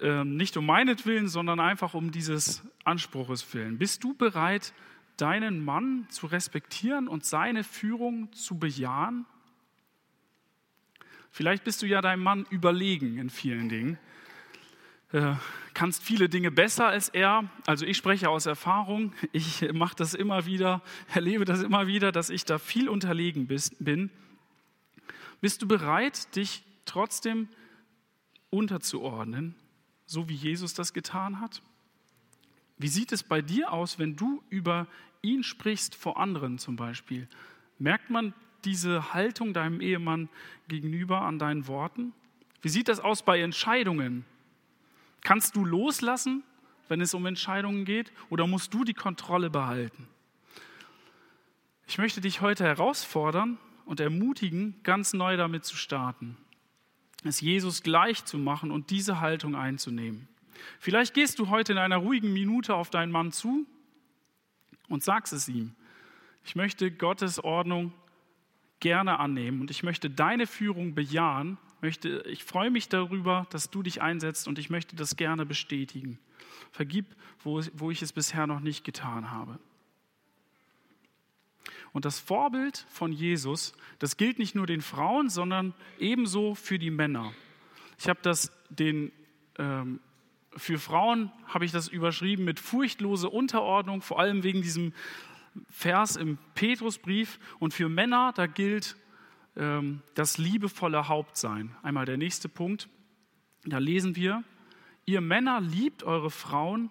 [0.00, 3.76] Ähm, nicht um meinetwillen, sondern einfach um dieses Anspruches willen.
[3.76, 4.72] Bist du bereit,
[5.18, 9.26] deinen Mann zu respektieren und seine Führung zu bejahen?
[11.30, 13.98] Vielleicht bist du ja deinem Mann überlegen in vielen Dingen,
[15.14, 15.34] äh,
[15.72, 17.48] kannst viele Dinge besser als er.
[17.66, 20.82] Also ich spreche aus Erfahrung, ich mache das immer wieder,
[21.14, 24.10] erlebe das immer wieder, dass ich da viel unterlegen bin.
[25.40, 27.48] Bist du bereit, dich trotzdem
[28.50, 29.54] unterzuordnen
[30.06, 31.62] so wie Jesus das getan hat?
[32.78, 34.86] Wie sieht es bei dir aus, wenn du über
[35.22, 37.28] ihn sprichst vor anderen zum Beispiel?
[37.78, 40.28] Merkt man diese Haltung deinem Ehemann
[40.68, 42.12] gegenüber an deinen Worten?
[42.62, 44.24] Wie sieht das aus bei Entscheidungen?
[45.24, 46.44] Kannst du loslassen,
[46.88, 50.06] wenn es um Entscheidungen geht, oder musst du die Kontrolle behalten?
[51.88, 56.36] Ich möchte dich heute herausfordern und ermutigen, ganz neu damit zu starten
[57.24, 60.28] es Jesus gleich zu machen und diese Haltung einzunehmen.
[60.78, 63.66] Vielleicht gehst du heute in einer ruhigen Minute auf deinen Mann zu
[64.88, 65.74] und sagst es ihm.
[66.44, 67.92] Ich möchte Gottes Ordnung
[68.80, 71.58] gerne annehmen und ich möchte deine Führung bejahen.
[71.84, 76.18] Möchte, ich freue mich darüber, dass du dich einsetzt und ich möchte das gerne bestätigen.
[76.72, 77.04] Vergib,
[77.42, 79.58] wo, wo ich es bisher noch nicht getan habe.
[81.92, 86.90] Und das Vorbild von Jesus, das gilt nicht nur den Frauen, sondern ebenso für die
[86.90, 87.34] Männer.
[87.98, 89.12] Ich habe das den
[89.58, 90.00] ähm,
[90.56, 94.94] für Frauen habe ich das überschrieben mit furchtlose Unterordnung, vor allem wegen diesem
[95.68, 97.38] Vers im Petrusbrief.
[97.58, 98.96] Und für Männer, da gilt
[99.56, 101.76] das liebevolle Hauptsein.
[101.82, 102.88] Einmal der nächste Punkt.
[103.64, 104.42] Da lesen wir,
[105.06, 106.90] ihr Männer liebt eure Frauen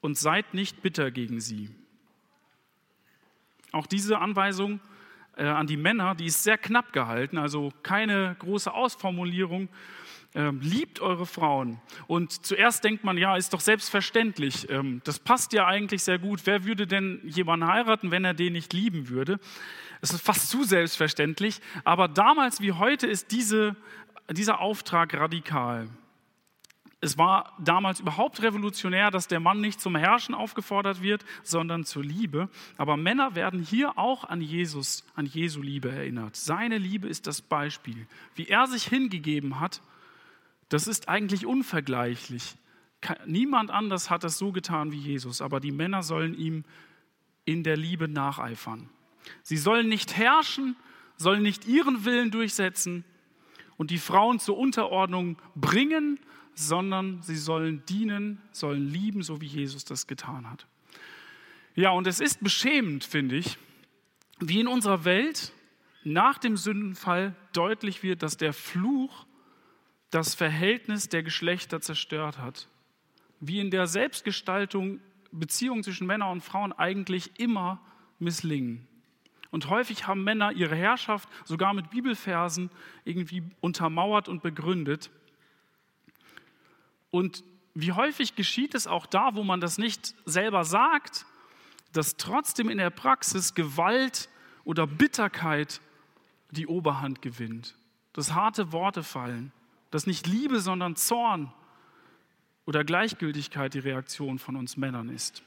[0.00, 1.70] und seid nicht bitter gegen sie.
[3.72, 4.80] Auch diese Anweisung
[5.36, 9.68] äh, an die Männer, die ist sehr knapp gehalten, also keine große Ausformulierung.
[10.36, 11.80] Ähm, liebt eure Frauen.
[12.08, 14.68] Und zuerst denkt man, ja, ist doch selbstverständlich.
[14.68, 16.40] Ähm, das passt ja eigentlich sehr gut.
[16.44, 19.38] Wer würde denn jemanden heiraten, wenn er den nicht lieben würde?
[20.04, 21.62] Es ist fast zu selbstverständlich.
[21.82, 23.74] Aber damals wie heute ist diese,
[24.28, 25.88] dieser Auftrag radikal.
[27.00, 32.04] Es war damals überhaupt revolutionär, dass der Mann nicht zum Herrschen aufgefordert wird, sondern zur
[32.04, 32.50] Liebe.
[32.76, 36.36] Aber Männer werden hier auch an Jesus, an Jesu Liebe erinnert.
[36.36, 38.06] Seine Liebe ist das Beispiel.
[38.34, 39.80] Wie er sich hingegeben hat,
[40.68, 42.56] das ist eigentlich unvergleichlich.
[43.24, 46.64] Niemand anders hat das so getan wie Jesus, aber die Männer sollen ihm
[47.46, 48.90] in der Liebe nacheifern.
[49.42, 50.76] Sie sollen nicht herrschen,
[51.16, 53.04] sollen nicht ihren Willen durchsetzen
[53.76, 56.18] und die Frauen zur Unterordnung bringen,
[56.54, 60.66] sondern sie sollen dienen, sollen lieben, so wie Jesus das getan hat.
[61.74, 63.58] Ja, und es ist beschämend, finde ich,
[64.38, 65.52] wie in unserer Welt
[66.04, 69.26] nach dem Sündenfall deutlich wird, dass der Fluch
[70.10, 72.68] das Verhältnis der Geschlechter zerstört hat.
[73.40, 75.00] Wie in der Selbstgestaltung
[75.32, 77.80] Beziehungen zwischen Männern und Frauen eigentlich immer
[78.20, 78.86] misslingen.
[79.54, 82.70] Und häufig haben Männer ihre Herrschaft sogar mit Bibelversen
[83.04, 85.12] irgendwie untermauert und begründet.
[87.12, 91.24] Und wie häufig geschieht es auch da, wo man das nicht selber sagt,
[91.92, 94.28] dass trotzdem in der Praxis Gewalt
[94.64, 95.80] oder Bitterkeit
[96.50, 97.76] die Oberhand gewinnt,
[98.12, 99.52] dass harte Worte fallen,
[99.92, 101.52] dass nicht Liebe, sondern Zorn
[102.64, 105.44] oder Gleichgültigkeit die Reaktion von uns Männern ist.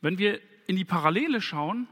[0.00, 1.88] Wenn wir in die Parallele schauen,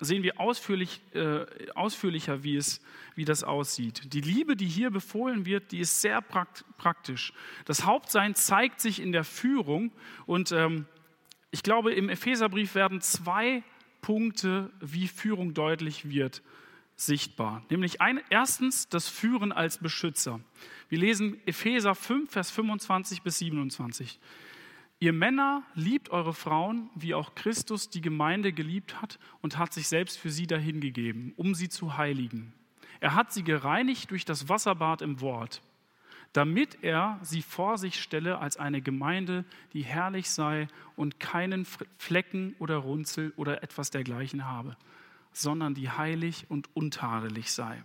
[0.00, 2.80] sehen wir ausführlich, äh, ausführlicher, wie, es,
[3.14, 4.12] wie das aussieht.
[4.12, 7.32] Die Liebe, die hier befohlen wird, die ist sehr praktisch.
[7.64, 9.92] Das Hauptsein zeigt sich in der Führung
[10.26, 10.86] und ähm,
[11.50, 13.62] ich glaube, im Epheserbrief werden zwei
[14.00, 16.42] Punkte, wie Führung deutlich wird,
[16.96, 17.64] sichtbar.
[17.70, 20.40] Nämlich ein, erstens das Führen als Beschützer.
[20.88, 24.18] Wir lesen Epheser 5, Vers 25 bis 27.
[25.00, 29.88] Ihr Männer liebt eure Frauen, wie auch Christus die Gemeinde geliebt hat und hat sich
[29.88, 32.52] selbst für sie dahingegeben, um sie zu heiligen.
[33.00, 35.62] Er hat sie gereinigt durch das Wasserbad im Wort,
[36.32, 41.66] damit er sie vor sich stelle als eine Gemeinde, die herrlich sei und keinen
[41.98, 44.76] Flecken oder Runzel oder etwas dergleichen habe,
[45.32, 47.82] sondern die heilig und untadelig sei.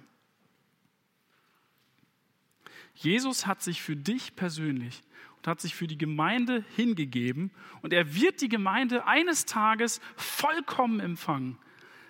[2.99, 5.01] Jesus hat sich für dich persönlich
[5.37, 7.49] und hat sich für die Gemeinde hingegeben
[7.81, 11.57] und er wird die Gemeinde eines Tages vollkommen empfangen.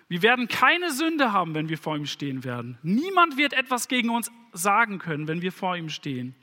[0.08, 2.76] Wir werden keine Sünde haben, wenn wir vor ihm stehen werden.
[2.82, 6.34] Niemand wird etwas gegen uns sagen können, wenn wir vor ihm stehen.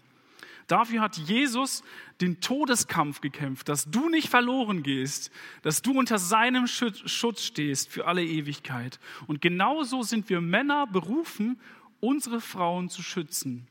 [0.68, 1.84] Dafür hat Jesus
[2.22, 5.32] den Todeskampf gekämpft, dass du nicht verloren gehst,
[5.62, 9.00] dass du unter seinem Schutz stehst für alle Ewigkeit.
[9.28, 11.60] Und genauso sind wir Männer berufen,
[12.00, 13.68] unsere Frauen zu schützen.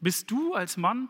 [0.00, 1.08] Bist du als Mann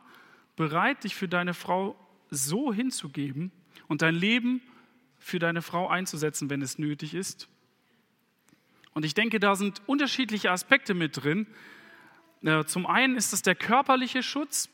[0.57, 1.97] bereit, dich für deine Frau
[2.31, 3.53] so hinzugeben
[3.89, 4.61] und dein Leben
[5.19, 7.49] für deine Frau einzusetzen, wenn es nötig ist?
[8.93, 11.47] Und ich denke, da sind unterschiedliche Aspekte mit drin.
[12.43, 14.69] Äh, zum einen ist es der körperliche Schutz.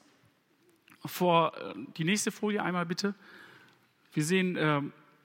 [1.05, 3.15] Vor äh, die nächste Folie einmal bitte.
[4.13, 4.81] Wir sehen, äh,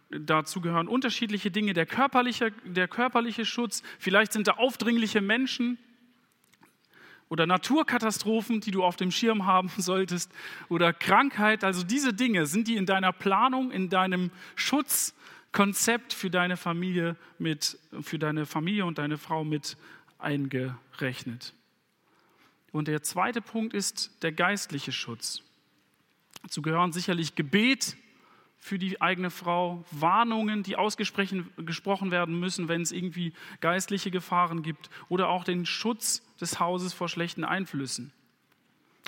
[0.10, 1.74] dazu gehören unterschiedliche Dinge.
[1.74, 5.78] Der körperliche, der körperliche Schutz, vielleicht sind da aufdringliche Menschen,
[7.32, 10.30] oder Naturkatastrophen, die du auf dem Schirm haben solltest
[10.68, 11.64] oder Krankheit.
[11.64, 17.80] Also diese Dinge, sind die in deiner Planung, in deinem Schutzkonzept für deine Familie mit,
[18.02, 19.78] für deine Familie und deine Frau mit
[20.20, 21.54] eingerechnet.
[22.74, 25.42] Und der zweite Punkt ist der geistliche Schutz.
[26.44, 27.96] Dazu gehören sicherlich Gebet,
[28.62, 34.92] für die eigene Frau, Warnungen, die ausgesprochen werden müssen, wenn es irgendwie geistliche Gefahren gibt
[35.10, 38.14] oder auch den Schutz des Hauses vor schlechten Einflüssen.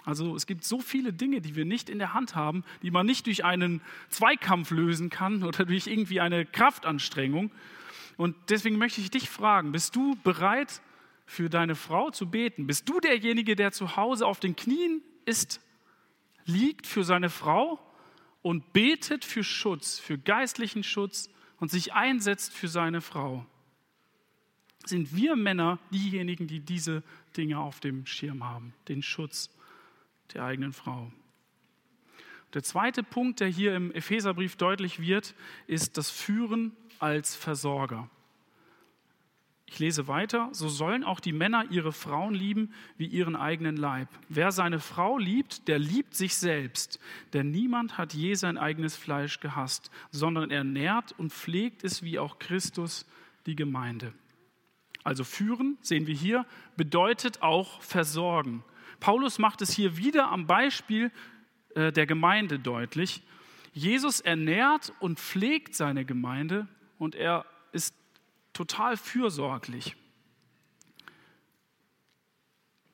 [0.06, 3.06] Also es gibt so viele Dinge, die wir nicht in der Hand haben, die man
[3.06, 7.52] nicht durch einen Zweikampf lösen kann oder durch irgendwie eine Kraftanstrengung.
[8.18, 10.82] Und deswegen möchte ich dich fragen, bist du bereit
[11.28, 12.66] für deine Frau zu beten?
[12.66, 15.62] Bist du derjenige, der zu Hause auf den Knien ist,
[16.46, 17.80] liegt für seine Frau
[18.44, 21.30] und betet für Schutz, für geistlichen Schutz
[21.60, 23.46] und sich einsetzt für seine Frau.
[24.86, 27.02] Sind wir Männer diejenigen, die diese
[27.36, 29.50] Dinge auf dem Schirm haben, den Schutz
[30.34, 31.12] der eigenen Frau?
[32.54, 35.34] Der zweite Punkt, der hier im Epheserbrief deutlich wird,
[35.66, 38.10] ist das Führen als Versorger.
[39.74, 44.08] Ich lese weiter, so sollen auch die Männer ihre Frauen lieben wie ihren eigenen Leib.
[44.30, 47.00] Wer seine Frau liebt, der liebt sich selbst,
[47.34, 52.20] denn niemand hat je sein eigenes Fleisch gehasst, sondern er nährt und pflegt es wie
[52.20, 53.08] auch Christus
[53.48, 54.14] die Gemeinde.
[55.04, 56.46] Also führen, sehen wir hier,
[56.78, 58.64] bedeutet auch versorgen.
[59.00, 61.12] Paulus macht es hier wieder am Beispiel
[61.74, 63.24] äh, der Gemeinde deutlich.
[63.74, 66.68] Jesus ernährt und pflegt seine Gemeinde
[67.00, 67.96] und er ist
[68.54, 69.96] total fürsorglich.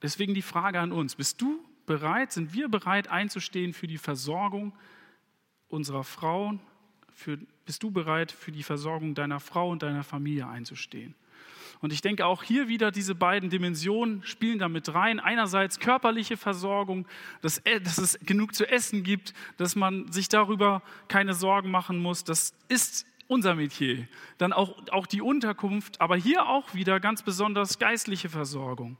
[0.02, 4.74] Deswegen die Frage an uns, bist du bereit, sind wir bereit einzustehen für die Versorgung
[5.68, 6.62] unserer Frauen?
[7.14, 11.16] Für, bist du bereit, für die Versorgung deiner Frau und deiner Familie einzustehen?
[11.82, 15.20] Und ich denke auch hier wieder diese beiden Dimensionen spielen damit rein.
[15.20, 17.08] Einerseits körperliche Versorgung,
[17.42, 21.98] dass, äh, dass, es genug zu essen gibt, dass man sich darüber keine Sorgen machen
[22.00, 22.24] muss.
[22.24, 24.08] Das ist unser Metier.
[24.40, 28.98] Dann auch, auch die Unterkunft, aber hier auch wieder ganz besonders geistliche Versorgung.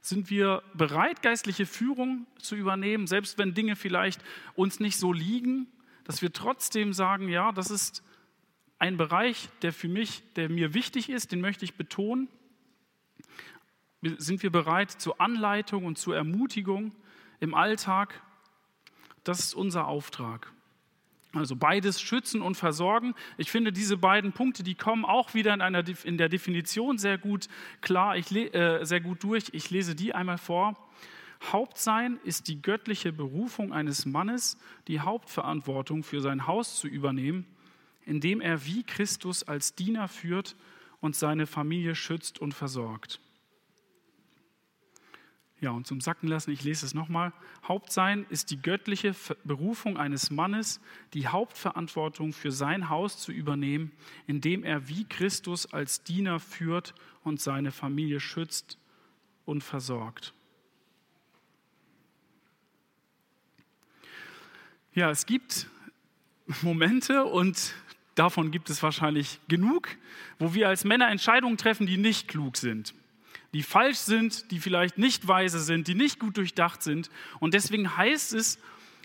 [0.00, 4.22] Sind wir bereit, geistliche Führung zu übernehmen, selbst wenn Dinge vielleicht
[4.54, 5.68] uns nicht so liegen,
[6.04, 8.02] dass wir trotzdem sagen, ja, das ist
[8.78, 12.28] ein Bereich, der für mich, der mir wichtig ist, den möchte ich betonen.
[14.00, 16.92] Sind wir bereit zur Anleitung und zur Ermutigung
[17.40, 18.22] im Alltag?
[19.22, 20.50] Das ist unser Auftrag.
[21.32, 23.14] Also beides schützen und versorgen.
[23.38, 27.18] Ich finde, diese beiden Punkte, die kommen auch wieder in, einer, in der Definition sehr
[27.18, 27.48] gut
[27.80, 29.44] klar, ich, äh, sehr gut durch.
[29.52, 30.76] Ich lese die einmal vor.
[31.42, 37.46] Hauptsein ist die göttliche Berufung eines Mannes, die Hauptverantwortung für sein Haus zu übernehmen,
[38.04, 40.56] indem er wie Christus als Diener führt
[41.00, 43.20] und seine Familie schützt und versorgt.
[45.60, 47.34] Ja, und zum Sacken lassen, ich lese es nochmal.
[47.68, 50.80] Hauptsein ist die göttliche Berufung eines Mannes,
[51.12, 53.92] die Hauptverantwortung für sein Haus zu übernehmen,
[54.26, 56.94] indem er wie Christus als Diener führt
[57.24, 58.78] und seine Familie schützt
[59.44, 60.32] und versorgt.
[64.94, 65.66] Ja, es gibt
[66.62, 67.74] Momente und
[68.14, 69.88] davon gibt es wahrscheinlich genug,
[70.38, 72.94] wo wir als Männer Entscheidungen treffen, die nicht klug sind
[73.52, 77.10] die falsch sind, die vielleicht nicht weise sind, die nicht gut durchdacht sind.
[77.40, 78.58] Und deswegen heißt es,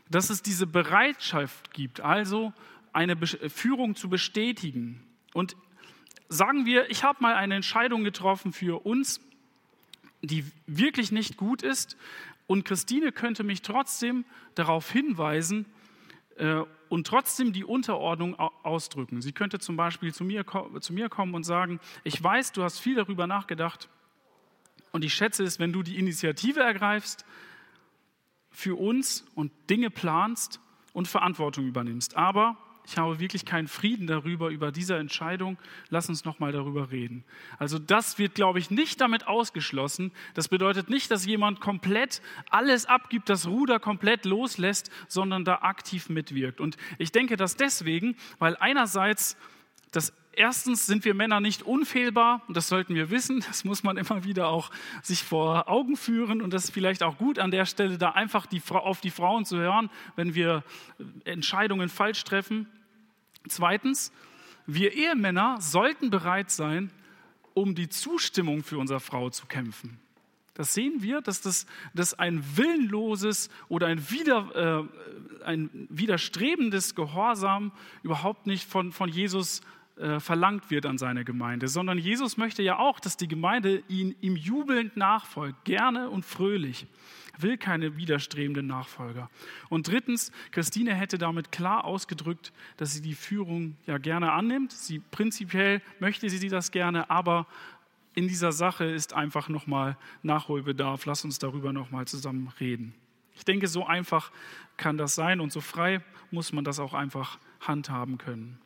[0.10, 2.54] dass es diese Bereitschaft gibt, also
[2.94, 5.04] eine Führung zu bestätigen.
[5.34, 5.56] Und
[6.30, 9.20] sagen wir, ich habe mal eine Entscheidung getroffen für uns,
[10.22, 11.98] die wirklich nicht gut ist.
[12.48, 15.66] Und Christine könnte mich trotzdem darauf hinweisen
[16.38, 19.22] äh, und trotzdem die Unterordnung ausdrücken.
[19.22, 20.46] Sie könnte zum Beispiel zu mir,
[20.80, 23.90] zu mir kommen und sagen, ich weiß, du hast viel darüber nachgedacht,
[24.96, 27.26] und ich schätze es, wenn du die Initiative ergreifst
[28.50, 30.62] für uns und Dinge planst
[30.94, 32.16] und Verantwortung übernimmst.
[32.16, 32.56] Aber
[32.86, 35.58] ich habe wirklich keinen Frieden darüber, über diese Entscheidung.
[35.90, 37.26] Lass uns nochmal darüber reden.
[37.60, 40.14] Also das wird, glaube ich, nicht damit ausgeschlossen.
[40.34, 46.08] Das bedeutet nicht, dass jemand komplett alles abgibt, das Ruder komplett loslässt, sondern da aktiv
[46.08, 46.62] mitwirkt.
[46.62, 49.36] Und ich denke das deswegen, weil einerseits
[49.96, 53.40] das Erstens sind wir Männer nicht unfehlbar und das sollten wir wissen.
[53.48, 54.70] Das muss man immer wieder auch
[55.02, 58.46] sich vor Augen führen und das ist vielleicht auch gut an der Stelle, da einfach
[58.46, 60.64] die, auf die Frauen zu hören, wenn wir
[61.24, 62.68] Entscheidungen falsch treffen.
[63.48, 64.12] Zweitens,
[64.68, 66.92] wir Ehemänner sollten bereit sein,
[67.54, 70.00] um die Zustimmung für unsere Frau zu kämpfen.
[70.54, 74.90] Das sehen wir, dass das dass ein willenloses oder ein, wider,
[75.42, 77.72] äh, ein widerstrebendes Gehorsam
[78.04, 79.62] überhaupt nicht von, von Jesus
[79.98, 84.14] äh, verlangt wird an seine Gemeinde, sondern Jesus möchte ja auch, dass die Gemeinde ihn,
[84.20, 86.86] ihm jubelnd nachfolgt, gerne und fröhlich.
[87.38, 89.30] Will keine widerstrebenden Nachfolger.
[89.70, 94.74] Und drittens, Christine hätte damit klar ausgedrückt, dass sie die Führung ja gerne annimmt.
[94.74, 97.48] Sie prinzipiell möchte sie das gerne, aber
[98.16, 101.06] in dieser Sache ist einfach nochmal Nachholbedarf.
[101.06, 102.94] Lass uns darüber nochmal zusammen reden.
[103.36, 104.32] Ich denke, so einfach
[104.78, 108.60] kann das sein und so frei muss man das auch einfach handhaben können.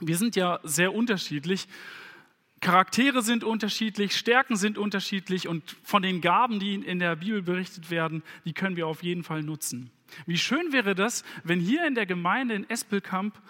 [0.00, 1.66] Wir sind ja sehr unterschiedlich.
[2.60, 7.90] Charaktere sind unterschiedlich, Stärken sind unterschiedlich und von den Gaben, die in der Bibel berichtet
[7.90, 9.90] werden, die können wir auf jeden Fall nutzen.
[10.26, 13.40] Wie schön wäre das, wenn hier in der Gemeinde in Espelkamp,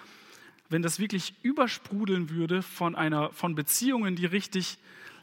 [0.68, 4.78] wenn das wirklich übersprudeln würde von, einer, von Beziehungen, die richtig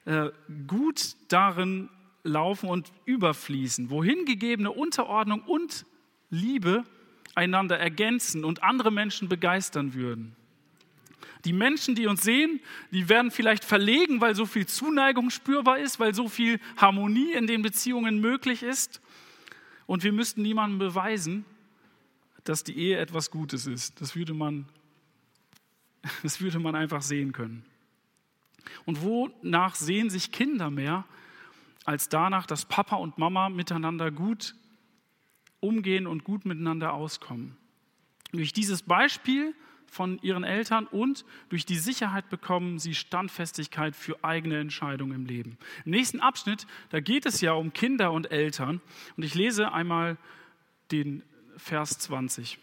[0.05, 0.29] äh,
[0.67, 1.89] gut darin
[2.23, 5.85] laufen und überfließen, wohin gegebene Unterordnung und
[6.31, 6.83] Liebe
[7.35, 10.35] einander ergänzen und andere Menschen begeistern würden.
[11.45, 12.59] Die Menschen, die uns sehen,
[12.91, 17.45] die werden vielleicht verlegen, weil so viel Zuneigung spürbar ist, weil so viel Harmonie in
[17.45, 18.99] den Beziehungen möglich ist.
[19.85, 21.45] Und wir müssten niemandem beweisen,
[22.43, 24.01] dass die Ehe etwas Gutes ist.
[24.01, 24.65] Das würde man,
[26.23, 27.63] das würde man einfach sehen können.
[28.85, 31.05] Und wonach sehen sich Kinder mehr,
[31.85, 34.55] als danach, dass Papa und Mama miteinander gut
[35.59, 37.55] umgehen und gut miteinander auskommen?
[38.31, 39.53] Durch dieses Beispiel
[39.95, 45.57] von ihren Eltern und durch die Sicherheit bekommen sie Standfestigkeit für eigene Entscheidungen im Leben.
[45.85, 48.81] Im nächsten Abschnitt, da geht es ja um Kinder und Eltern
[49.15, 50.17] und ich lese einmal
[50.91, 51.23] den
[51.55, 52.59] Vers 20.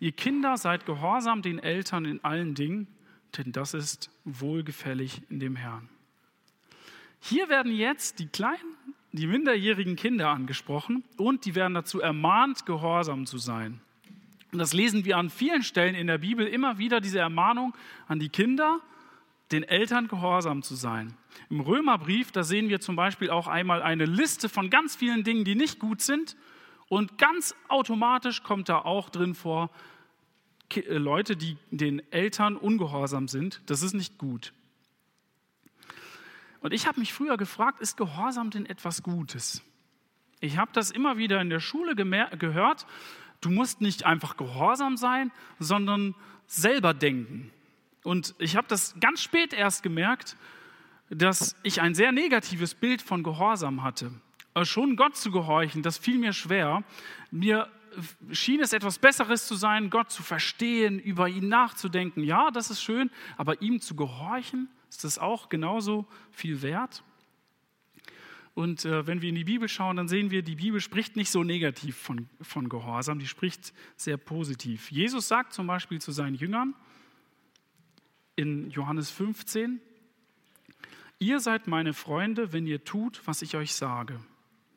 [0.00, 2.88] Ihr Kinder seid gehorsam den Eltern in allen Dingen,
[3.38, 5.88] denn das ist wohlgefällig in dem Herrn.
[7.20, 8.76] Hier werden jetzt die kleinen,
[9.12, 13.80] die minderjährigen Kinder angesprochen und die werden dazu ermahnt, gehorsam zu sein.
[14.52, 17.74] Und das lesen wir an vielen Stellen in der Bibel immer wieder, diese Ermahnung
[18.08, 18.80] an die Kinder,
[19.52, 21.14] den Eltern gehorsam zu sein.
[21.48, 25.44] Im Römerbrief, da sehen wir zum Beispiel auch einmal eine Liste von ganz vielen Dingen,
[25.44, 26.36] die nicht gut sind.
[26.88, 29.70] Und ganz automatisch kommt da auch drin vor,
[30.74, 33.60] äh, Leute, die den Eltern ungehorsam sind.
[33.66, 34.52] Das ist nicht gut.
[36.60, 39.62] Und ich habe mich früher gefragt, ist Gehorsam denn etwas Gutes?
[40.40, 42.86] Ich habe das immer wieder in der Schule gehört
[43.40, 46.14] du musst nicht einfach gehorsam sein, sondern
[46.46, 47.50] selber denken.
[48.02, 50.36] Und ich habe das ganz spät erst gemerkt,
[51.10, 54.12] dass ich ein sehr negatives Bild von Gehorsam hatte.
[54.54, 56.82] Aber schon Gott zu gehorchen, das fiel mir schwer.
[57.30, 57.68] Mir
[58.30, 62.22] schien es etwas Besseres zu sein, Gott zu verstehen, über ihn nachzudenken.
[62.22, 67.02] Ja, das ist schön, aber ihm zu gehorchen, ist das auch genauso viel wert?
[68.60, 71.30] Und äh, wenn wir in die Bibel schauen, dann sehen wir, die Bibel spricht nicht
[71.30, 74.90] so negativ von, von Gehorsam, die spricht sehr positiv.
[74.90, 76.74] Jesus sagt zum Beispiel zu seinen Jüngern
[78.36, 79.80] in Johannes 15,
[81.18, 84.20] ihr seid meine Freunde, wenn ihr tut, was ich euch sage.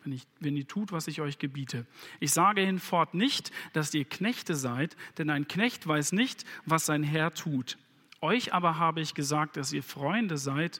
[0.06, 1.86] Wenn, ich, wenn ihr tut, was ich euch gebiete.
[2.22, 7.04] Ich sage hinfort nicht, dass ihr Knechte seid, denn ein Knecht weiß nicht, was sein
[7.04, 7.78] Herr tut.
[8.22, 10.80] Euch aber habe ich gesagt, dass ihr Freunde seid,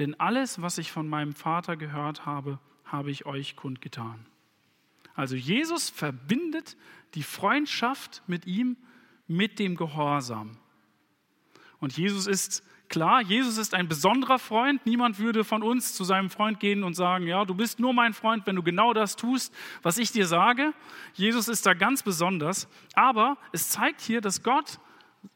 [0.00, 4.26] denn alles, was ich von meinem Vater gehört habe, habe ich euch kundgetan.
[5.14, 6.78] Also Jesus verbindet
[7.14, 8.78] die Freundschaft mit ihm
[9.26, 10.56] mit dem Gehorsam.
[11.80, 14.86] Und Jesus ist klar, Jesus ist ein besonderer Freund.
[14.86, 18.14] Niemand würde von uns zu seinem Freund gehen und sagen, ja, du bist nur mein
[18.14, 20.72] Freund, wenn du genau das tust, was ich dir sage.
[21.12, 22.68] Jesus ist da ganz besonders.
[22.94, 24.80] Aber es zeigt hier, dass Gott,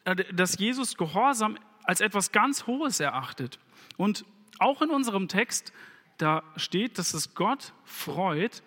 [0.05, 3.59] äh, dass Jesus Gehorsam als etwas ganz Hohes erachtet.
[3.99, 4.25] Und
[4.61, 5.73] auch in unserem Text,
[6.19, 8.63] da steht, dass es Gott freut,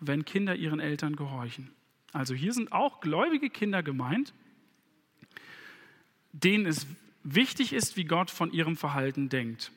[0.00, 1.70] wenn Kinder ihren Eltern gehorchen.
[2.12, 4.32] Also hier sind auch gläubige Kinder gemeint,
[6.32, 6.86] denen es
[7.22, 9.72] wichtig ist, wie Gott von ihrem Verhalten denkt.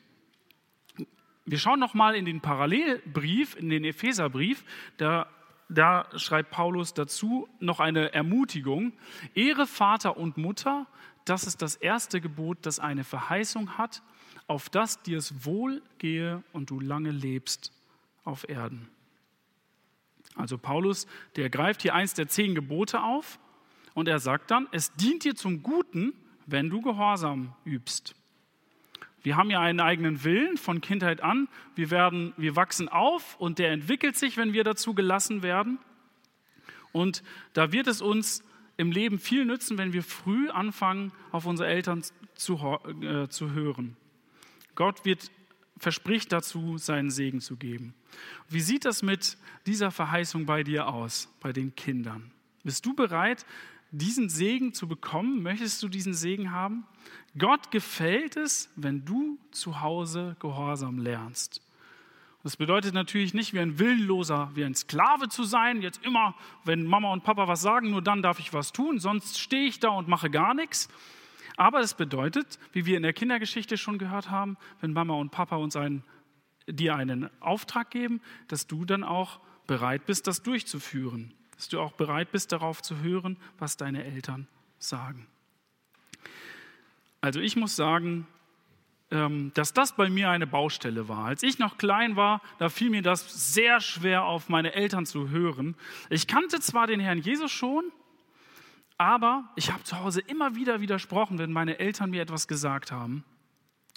[1.44, 4.64] Wir schauen noch mal in den Parallelbrief, in den Epheserbrief.
[4.98, 5.28] Da
[5.70, 8.92] da schreibt Paulus dazu noch eine Ermutigung.
[9.34, 10.86] Ehre Vater und Mutter,
[11.24, 14.02] das ist das erste Gebot, das eine Verheißung hat,
[14.50, 17.72] auf das dir es wohl gehe und du lange lebst
[18.24, 18.88] auf Erden.
[20.34, 23.38] Also Paulus, der greift hier eins der zehn Gebote auf
[23.94, 26.14] und er sagt dann, es dient dir zum Guten,
[26.46, 28.16] wenn du Gehorsam übst.
[29.22, 31.46] Wir haben ja einen eigenen Willen von Kindheit an.
[31.76, 35.78] Wir, werden, wir wachsen auf und der entwickelt sich, wenn wir dazu gelassen werden.
[36.90, 37.22] Und
[37.52, 38.42] da wird es uns
[38.76, 42.02] im Leben viel nützen, wenn wir früh anfangen, auf unsere Eltern
[42.34, 42.56] zu,
[43.00, 43.96] äh, zu hören.
[44.80, 45.30] Gott wird,
[45.76, 47.92] verspricht dazu, seinen Segen zu geben.
[48.48, 52.30] Wie sieht das mit dieser Verheißung bei dir aus, bei den Kindern?
[52.64, 53.44] Bist du bereit,
[53.90, 55.42] diesen Segen zu bekommen?
[55.42, 56.86] Möchtest du diesen Segen haben?
[57.36, 61.60] Gott gefällt es, wenn du zu Hause Gehorsam lernst.
[62.42, 66.86] Das bedeutet natürlich nicht, wie ein Willenloser, wie ein Sklave zu sein, jetzt immer, wenn
[66.86, 69.90] Mama und Papa was sagen, nur dann darf ich was tun, sonst stehe ich da
[69.90, 70.88] und mache gar nichts.
[71.56, 75.56] Aber es bedeutet, wie wir in der Kindergeschichte schon gehört haben, wenn Mama und Papa
[75.56, 76.04] uns einen,
[76.66, 81.92] dir einen Auftrag geben, dass du dann auch bereit bist, das durchzuführen dass du auch
[81.92, 84.48] bereit bist, darauf zu hören, was deine Eltern
[84.78, 85.26] sagen.
[87.20, 88.26] Also ich muss sagen,
[89.10, 91.26] ähm, dass das bei mir eine Baustelle war.
[91.26, 95.28] Als ich noch klein war, da fiel mir das sehr schwer, auf meine Eltern zu
[95.28, 95.76] hören.
[96.08, 97.84] Ich kannte zwar den Herrn Jesus schon,
[99.00, 103.24] aber ich habe zu Hause immer wieder widersprochen, wenn meine Eltern mir etwas gesagt haben.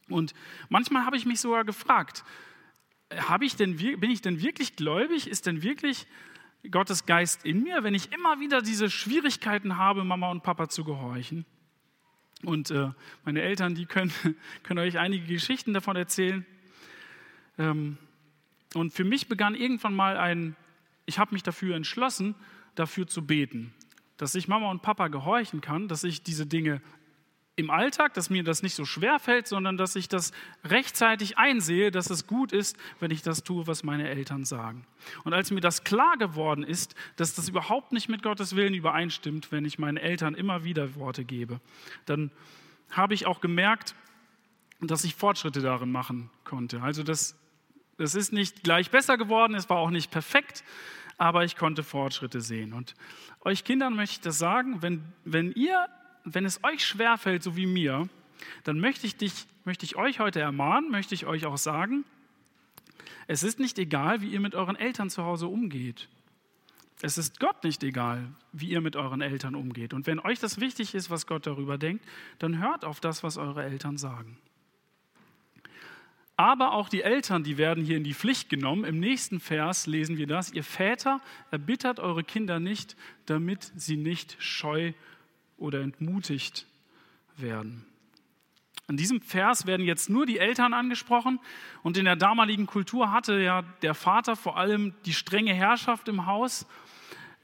[0.07, 0.33] Und
[0.69, 2.23] manchmal habe ich mich sogar gefragt,
[3.41, 5.27] ich denn, bin ich denn wirklich gläubig?
[5.27, 6.07] Ist denn wirklich
[6.71, 10.85] Gottes Geist in mir, wenn ich immer wieder diese Schwierigkeiten habe, Mama und Papa zu
[10.85, 11.45] gehorchen.
[12.45, 12.91] Und äh,
[13.25, 14.13] meine Eltern, die können,
[14.63, 16.45] können euch einige Geschichten davon erzählen.
[17.57, 17.97] Ähm,
[18.73, 20.55] und für mich begann irgendwann mal ein,
[21.05, 22.35] ich habe mich dafür entschlossen,
[22.75, 23.73] dafür zu beten,
[24.23, 26.81] dass ich Mama und Papa gehorchen kann, dass ich diese Dinge
[27.57, 30.31] im Alltag, dass mir das nicht so schwer fällt, sondern dass ich das
[30.63, 34.87] rechtzeitig einsehe, dass es gut ist, wenn ich das tue, was meine Eltern sagen.
[35.25, 39.51] Und als mir das klar geworden ist, dass das überhaupt nicht mit Gottes Willen übereinstimmt,
[39.51, 41.59] wenn ich meinen Eltern immer wieder Worte gebe,
[42.05, 42.31] dann
[42.91, 43.93] habe ich auch gemerkt,
[44.79, 46.81] dass ich Fortschritte darin machen konnte.
[46.81, 47.37] Also das,
[47.97, 50.63] das ist nicht gleich besser geworden, es war auch nicht perfekt,
[51.17, 52.73] aber ich konnte Fortschritte sehen.
[52.73, 52.95] Und
[53.41, 55.87] euch Kindern möchte ich das sagen, wenn, wenn ihr
[56.23, 58.07] wenn es euch schwerfällt, so wie mir,
[58.63, 62.05] dann möchte ich, dich, möchte ich euch heute ermahnen, möchte ich euch auch sagen,
[63.27, 66.09] es ist nicht egal, wie ihr mit euren Eltern zu Hause umgeht.
[67.01, 69.93] Es ist Gott nicht egal, wie ihr mit euren Eltern umgeht.
[69.93, 72.05] Und wenn euch das wichtig ist, was Gott darüber denkt,
[72.39, 74.37] dann hört auf das, was eure Eltern sagen.
[76.35, 78.85] Aber auch die Eltern, die werden hier in die Pflicht genommen.
[78.85, 80.51] Im nächsten Vers lesen wir das.
[80.51, 81.21] Ihr Väter
[81.51, 82.95] erbittert eure Kinder nicht,
[83.27, 84.93] damit sie nicht scheu
[85.57, 86.65] oder entmutigt
[87.37, 87.85] werden.
[88.89, 91.39] In diesem Vers werden jetzt nur die Eltern angesprochen
[91.83, 96.25] und in der damaligen Kultur hatte ja der Vater vor allem die strenge Herrschaft im
[96.25, 96.67] Haus,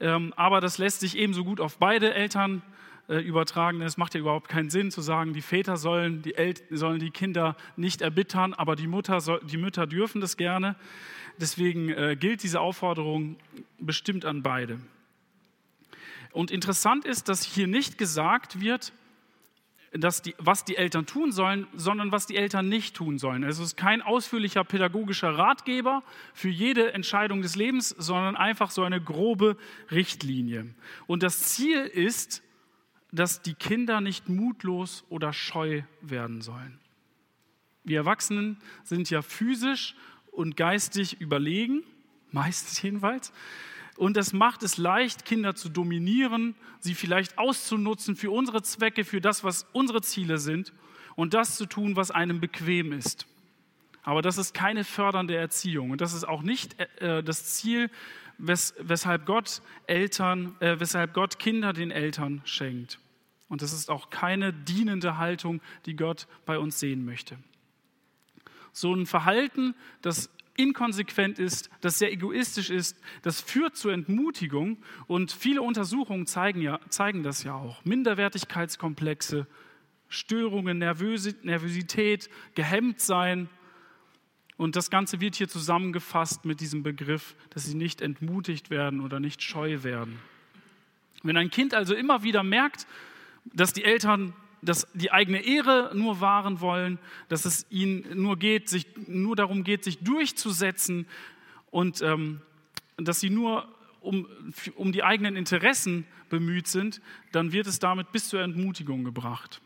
[0.00, 2.62] ähm, aber das lässt sich ebenso gut auf beide Eltern
[3.10, 3.82] äh, übertragen.
[3.82, 7.10] Es macht ja überhaupt keinen Sinn zu sagen, die Väter sollen die, El sollen die
[7.10, 10.76] Kinder nicht erbittern, aber die, Mutter soll, die Mütter dürfen das gerne.
[11.36, 13.36] Deswegen äh, gilt diese Aufforderung
[13.80, 14.78] bestimmt an beide.
[16.30, 18.92] Und interessant ist, dass hier nicht gesagt wird,
[19.92, 23.42] dass die, was die Eltern tun sollen, sondern was die Eltern nicht tun sollen.
[23.42, 29.00] Es ist kein ausführlicher pädagogischer Ratgeber für jede Entscheidung des Lebens, sondern einfach so eine
[29.00, 29.56] grobe
[29.90, 30.72] Richtlinie.
[31.08, 32.44] Und das Ziel ist,
[33.12, 36.78] dass die Kinder nicht mutlos oder scheu werden sollen.
[37.84, 39.94] Wir Erwachsenen sind ja physisch
[40.30, 41.82] und geistig überlegen,
[42.30, 43.32] meistens jedenfalls.
[43.96, 49.20] Und es macht es leicht, Kinder zu dominieren, sie vielleicht auszunutzen für unsere Zwecke, für
[49.20, 50.72] das, was unsere Ziele sind
[51.16, 53.26] und das zu tun, was einem bequem ist.
[54.02, 57.90] Aber das ist keine fördernde Erziehung und das ist auch nicht äh, das Ziel,
[58.40, 62.98] wes weshalb, Gott Eltern, äh, weshalb Gott Kinder den Eltern schenkt.
[63.48, 67.36] Und das ist auch keine dienende Haltung, die Gott bei uns sehen möchte.
[68.72, 74.78] So ein Verhalten, das inkonsequent ist, das sehr egoistisch ist, das führt zur Entmutigung.
[75.06, 77.84] Und viele Untersuchungen zeigen, ja, zeigen das ja auch.
[77.84, 79.46] Minderwertigkeitskomplexe,
[80.08, 83.48] Störungen, Nervosität, gehemmt sein.
[84.60, 89.18] Und das Ganze wird hier zusammengefasst mit diesem Begriff, dass sie nicht entmutigt werden oder
[89.18, 90.18] nicht scheu werden.
[91.22, 92.86] Wenn ein Kind also immer wieder merkt,
[93.54, 96.98] dass die Eltern dass die eigene Ehre nur wahren wollen,
[97.30, 101.06] dass es ihnen nur, geht, sich, nur darum geht, sich durchzusetzen
[101.70, 102.42] und ähm,
[102.98, 103.66] dass sie nur
[104.02, 104.28] um,
[104.76, 107.00] um die eigenen Interessen bemüht sind,
[107.32, 109.62] dann wird es damit bis zur Entmutigung gebracht.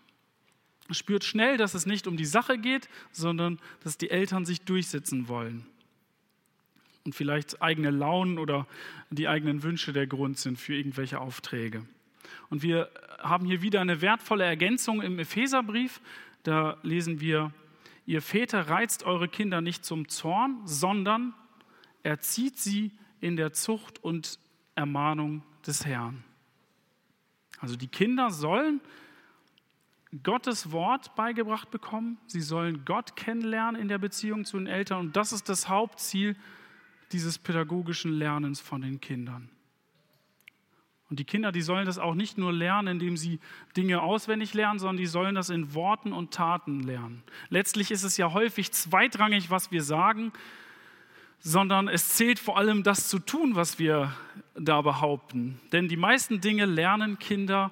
[0.91, 5.29] Spürt schnell, dass es nicht um die Sache geht, sondern dass die Eltern sich durchsetzen
[5.29, 5.67] wollen.
[7.05, 8.67] Und vielleicht eigene Launen oder
[9.11, 11.87] die eigenen Wünsche der Grund sind für irgendwelche Aufträge.
[12.51, 16.01] Und wir haben hier wieder eine wertvolle Ergänzung im Epheserbrief.
[16.43, 17.53] Da lesen wir,
[18.07, 21.35] ihr Väter reizt eure Kinder nicht zum Zorn, sondern
[22.03, 24.39] erzieht sie in der Zucht und
[24.75, 26.25] Ermahnung des Herrn.
[27.61, 28.81] Also die Kinder sollen
[30.23, 35.17] Gottes Wort beigebracht bekommen, sie sollen Gott kennenlernen in der Beziehung zu den Eltern und
[35.17, 36.37] das ist das Hauptziel
[37.13, 39.51] dieses pädagogischen Lernens von den Kindern.
[41.11, 43.39] Und die Kinder, die sollen das auch nicht nur lernen, indem sie
[43.77, 47.23] Dinge auswendig lernen, sondern die sollen das in Worten und Taten lernen.
[47.51, 50.33] Letztlich ist es ja häufig zweitrangig, was wir sagen,
[51.39, 54.15] sondern es zählt vor allem das zu tun, was wir
[54.55, 55.61] da behaupten.
[55.73, 57.71] Denn die meisten Dinge lernen Kinder,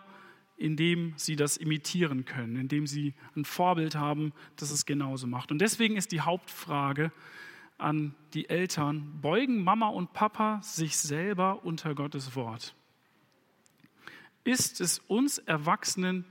[0.62, 5.50] indem sie das imitieren können, indem sie ein Vorbild haben, das es genauso macht.
[5.50, 7.10] Und deswegen ist die Hauptfrage
[7.78, 12.76] an die Eltern, beugen Mama und Papa sich selber unter Gottes Wort?
[14.44, 16.24] Ist es uns Erwachsenen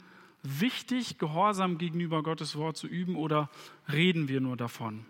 [0.44, 3.50] wichtig, Gehorsam gegenüber Gottes Wort zu üben oder
[3.92, 5.06] reden wir nur davon?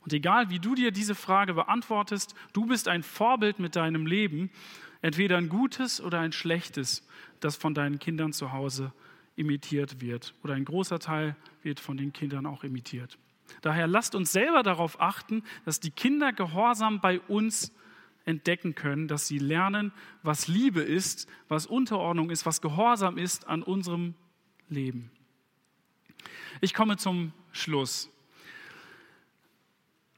[0.00, 4.50] Und egal, wie du dir diese Frage beantwortest, du bist ein Vorbild mit deinem Leben,
[5.04, 7.06] entweder ein gutes oder ein schlechtes,
[7.40, 8.90] das von deinen Kindern zu Hause
[9.36, 10.32] imitiert wird.
[10.42, 13.18] Oder ein großer Teil wird von den Kindern auch imitiert.
[13.60, 17.70] Daher lasst uns selber darauf achten, dass die Kinder Gehorsam bei uns
[18.24, 19.92] entdecken können, dass sie lernen,
[20.22, 24.14] was Liebe ist, was Unterordnung ist, was Gehorsam ist an unserem
[24.70, 25.10] Leben.
[26.62, 28.08] Ich komme zum Schluss.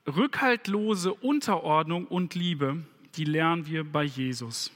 [0.06, 2.84] Rückhaltlose Unterordnung und Liebe,
[3.16, 4.70] die lernen wir bei Jesus.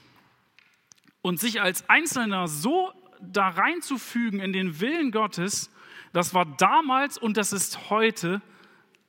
[1.21, 5.71] Und sich als Einzelner so da reinzufügen in den Willen Gottes,
[6.13, 8.41] das war damals und das ist heute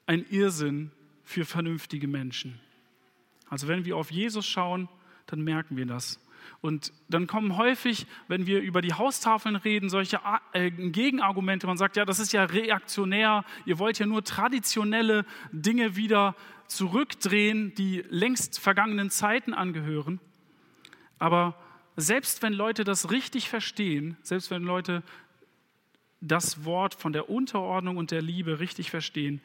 [0.06, 0.90] ein Irrsinn
[1.24, 2.60] für vernünftige Menschen.
[3.48, 4.88] Also wenn wir auf Jesus schauen,
[5.26, 6.20] dann merken wir das.
[6.60, 10.20] Und dann kommen häufig, wenn wir über die Haustafeln reden, solche
[10.52, 11.66] äh, Gegenargumente.
[11.66, 13.44] Man sagt, ja, das ist ja reaktionär.
[13.64, 16.36] Ihr wollt ja nur traditionelle Dinge wieder
[16.76, 20.20] zurückdrehen, die längst vergangenen Zeiten angehören.
[21.18, 21.56] Aber
[21.96, 25.02] selbst wenn Leute das richtig verstehen, selbst wenn Leute
[26.20, 29.40] das Wort von der Unterordnung und der Liebe richtig verstehen,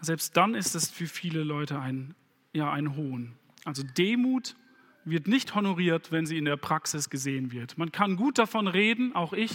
[0.00, 2.14] selbst dann ist es für viele Leute ein,
[2.52, 3.32] ja, ein Hohn.
[3.64, 4.56] Also Demut
[5.04, 7.78] wird nicht honoriert, wenn sie in der Praxis gesehen wird.
[7.78, 9.52] Man kann gut davon reden, auch ich.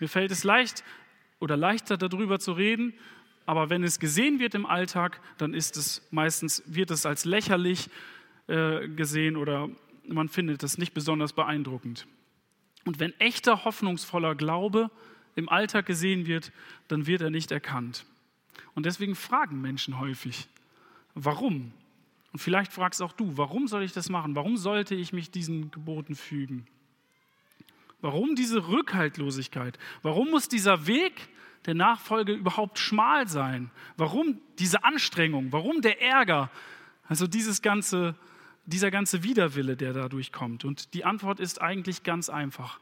[0.00, 0.84] Mir fällt es leicht
[1.40, 2.94] oder leichter darüber zu reden,
[3.46, 7.90] aber wenn es gesehen wird im Alltag, dann ist es meistens wird es als lächerlich
[8.46, 9.68] äh, gesehen oder
[10.06, 12.06] man findet es nicht besonders beeindruckend.
[12.84, 14.90] Und wenn echter hoffnungsvoller Glaube
[15.36, 16.52] im Alltag gesehen wird,
[16.88, 18.04] dann wird er nicht erkannt.
[18.74, 20.48] Und deswegen fragen Menschen häufig,
[21.14, 21.72] warum?
[22.32, 24.34] Und vielleicht fragst auch du, warum soll ich das machen?
[24.34, 26.66] Warum sollte ich mich diesen Geboten fügen?
[28.00, 29.78] Warum diese Rückhaltlosigkeit?
[30.02, 31.12] Warum muss dieser Weg
[31.66, 33.70] der Nachfolge überhaupt schmal sein?
[33.96, 35.52] Warum diese Anstrengung?
[35.52, 36.50] Warum der Ärger?
[37.06, 38.14] Also dieses ganze,
[38.66, 40.64] dieser ganze Widerwille, der dadurch kommt.
[40.64, 42.80] Und die Antwort ist eigentlich ganz einfach.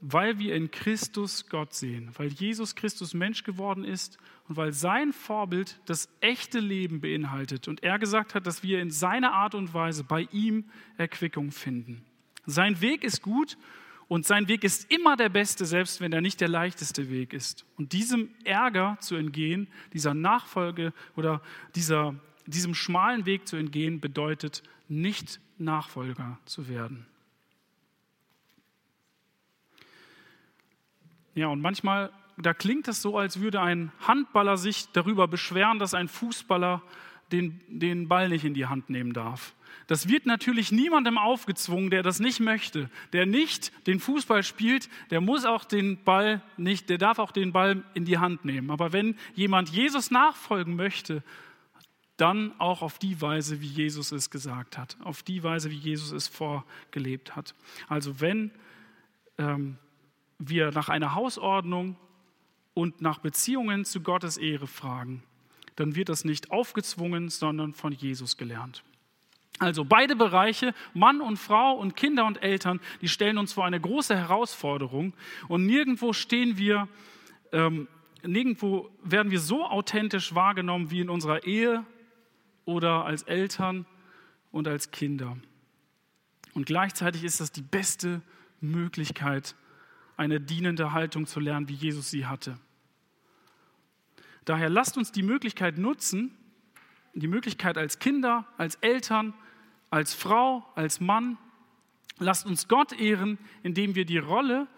[0.00, 5.14] Weil wir in Christus Gott sehen, weil Jesus Christus Mensch geworden ist und weil sein
[5.14, 9.72] Vorbild das echte Leben beinhaltet und er gesagt hat, dass wir in seiner Art und
[9.72, 10.66] Weise bei ihm
[10.98, 12.04] Erquickung finden.
[12.44, 13.56] Sein Weg ist gut
[14.08, 17.64] und sein Weg ist immer der beste, selbst wenn er nicht der leichteste Weg ist.
[17.76, 21.42] Und diesem Ärger zu entgehen, dieser Nachfolge oder
[21.74, 22.14] dieser,
[22.46, 27.06] diesem schmalen Weg zu entgehen, bedeutet nicht Nachfolger zu werden.
[31.34, 35.94] Ja, und manchmal da klingt es so, als würde ein Handballer sich darüber beschweren, dass
[35.94, 36.82] ein Fußballer
[37.32, 39.54] den, den Ball nicht in die Hand nehmen darf.
[39.86, 42.90] Das wird natürlich niemandem aufgezwungen, der das nicht möchte.
[43.12, 47.52] Der nicht den Fußball spielt, der muss auch den Ball nicht, der darf auch den
[47.52, 48.70] Ball in die Hand nehmen.
[48.70, 51.22] Aber wenn jemand Jesus nachfolgen möchte,
[52.16, 56.12] dann auch auf die Weise, wie Jesus es gesagt hat, auf die Weise, wie Jesus
[56.12, 57.54] es vorgelebt hat.
[57.88, 58.50] Also wenn
[59.38, 59.76] ähm,
[60.38, 61.96] wir nach einer Hausordnung
[62.74, 65.22] und nach Beziehungen zu Gottes Ehre fragen,
[65.76, 68.82] dann wird das nicht aufgezwungen, sondern von Jesus gelernt.
[69.58, 73.80] Also beide Bereiche, Mann und Frau und Kinder und Eltern, die stellen uns vor eine
[73.80, 75.14] große Herausforderung
[75.48, 76.88] und nirgendwo stehen wir,
[77.52, 77.88] ähm,
[78.22, 81.84] nirgendwo werden wir so authentisch wahrgenommen wie in unserer Ehe
[82.66, 83.86] oder als Eltern
[84.52, 85.38] und als Kinder.
[86.52, 88.20] Und gleichzeitig ist das die beste
[88.60, 89.54] Möglichkeit,
[90.16, 92.58] eine dienende Haltung zu lernen, wie Jesus sie hatte.
[94.44, 96.34] Daher lasst uns die Möglichkeit nutzen,
[97.14, 99.34] die Möglichkeit als Kinder, als Eltern,
[99.96, 101.38] als Frau, als Mann,
[102.18, 104.68] lasst uns Gott ehren, indem wir die Rolle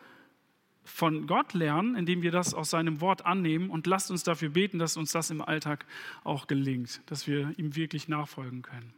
[0.84, 4.78] von Gott lernen, indem wir das aus seinem Wort annehmen und lasst uns dafür beten,
[4.78, 5.86] dass uns das im Alltag
[6.22, 8.94] auch gelingt, dass wir ihm wirklich nachfolgen können.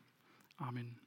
[0.58, 0.99] Amen.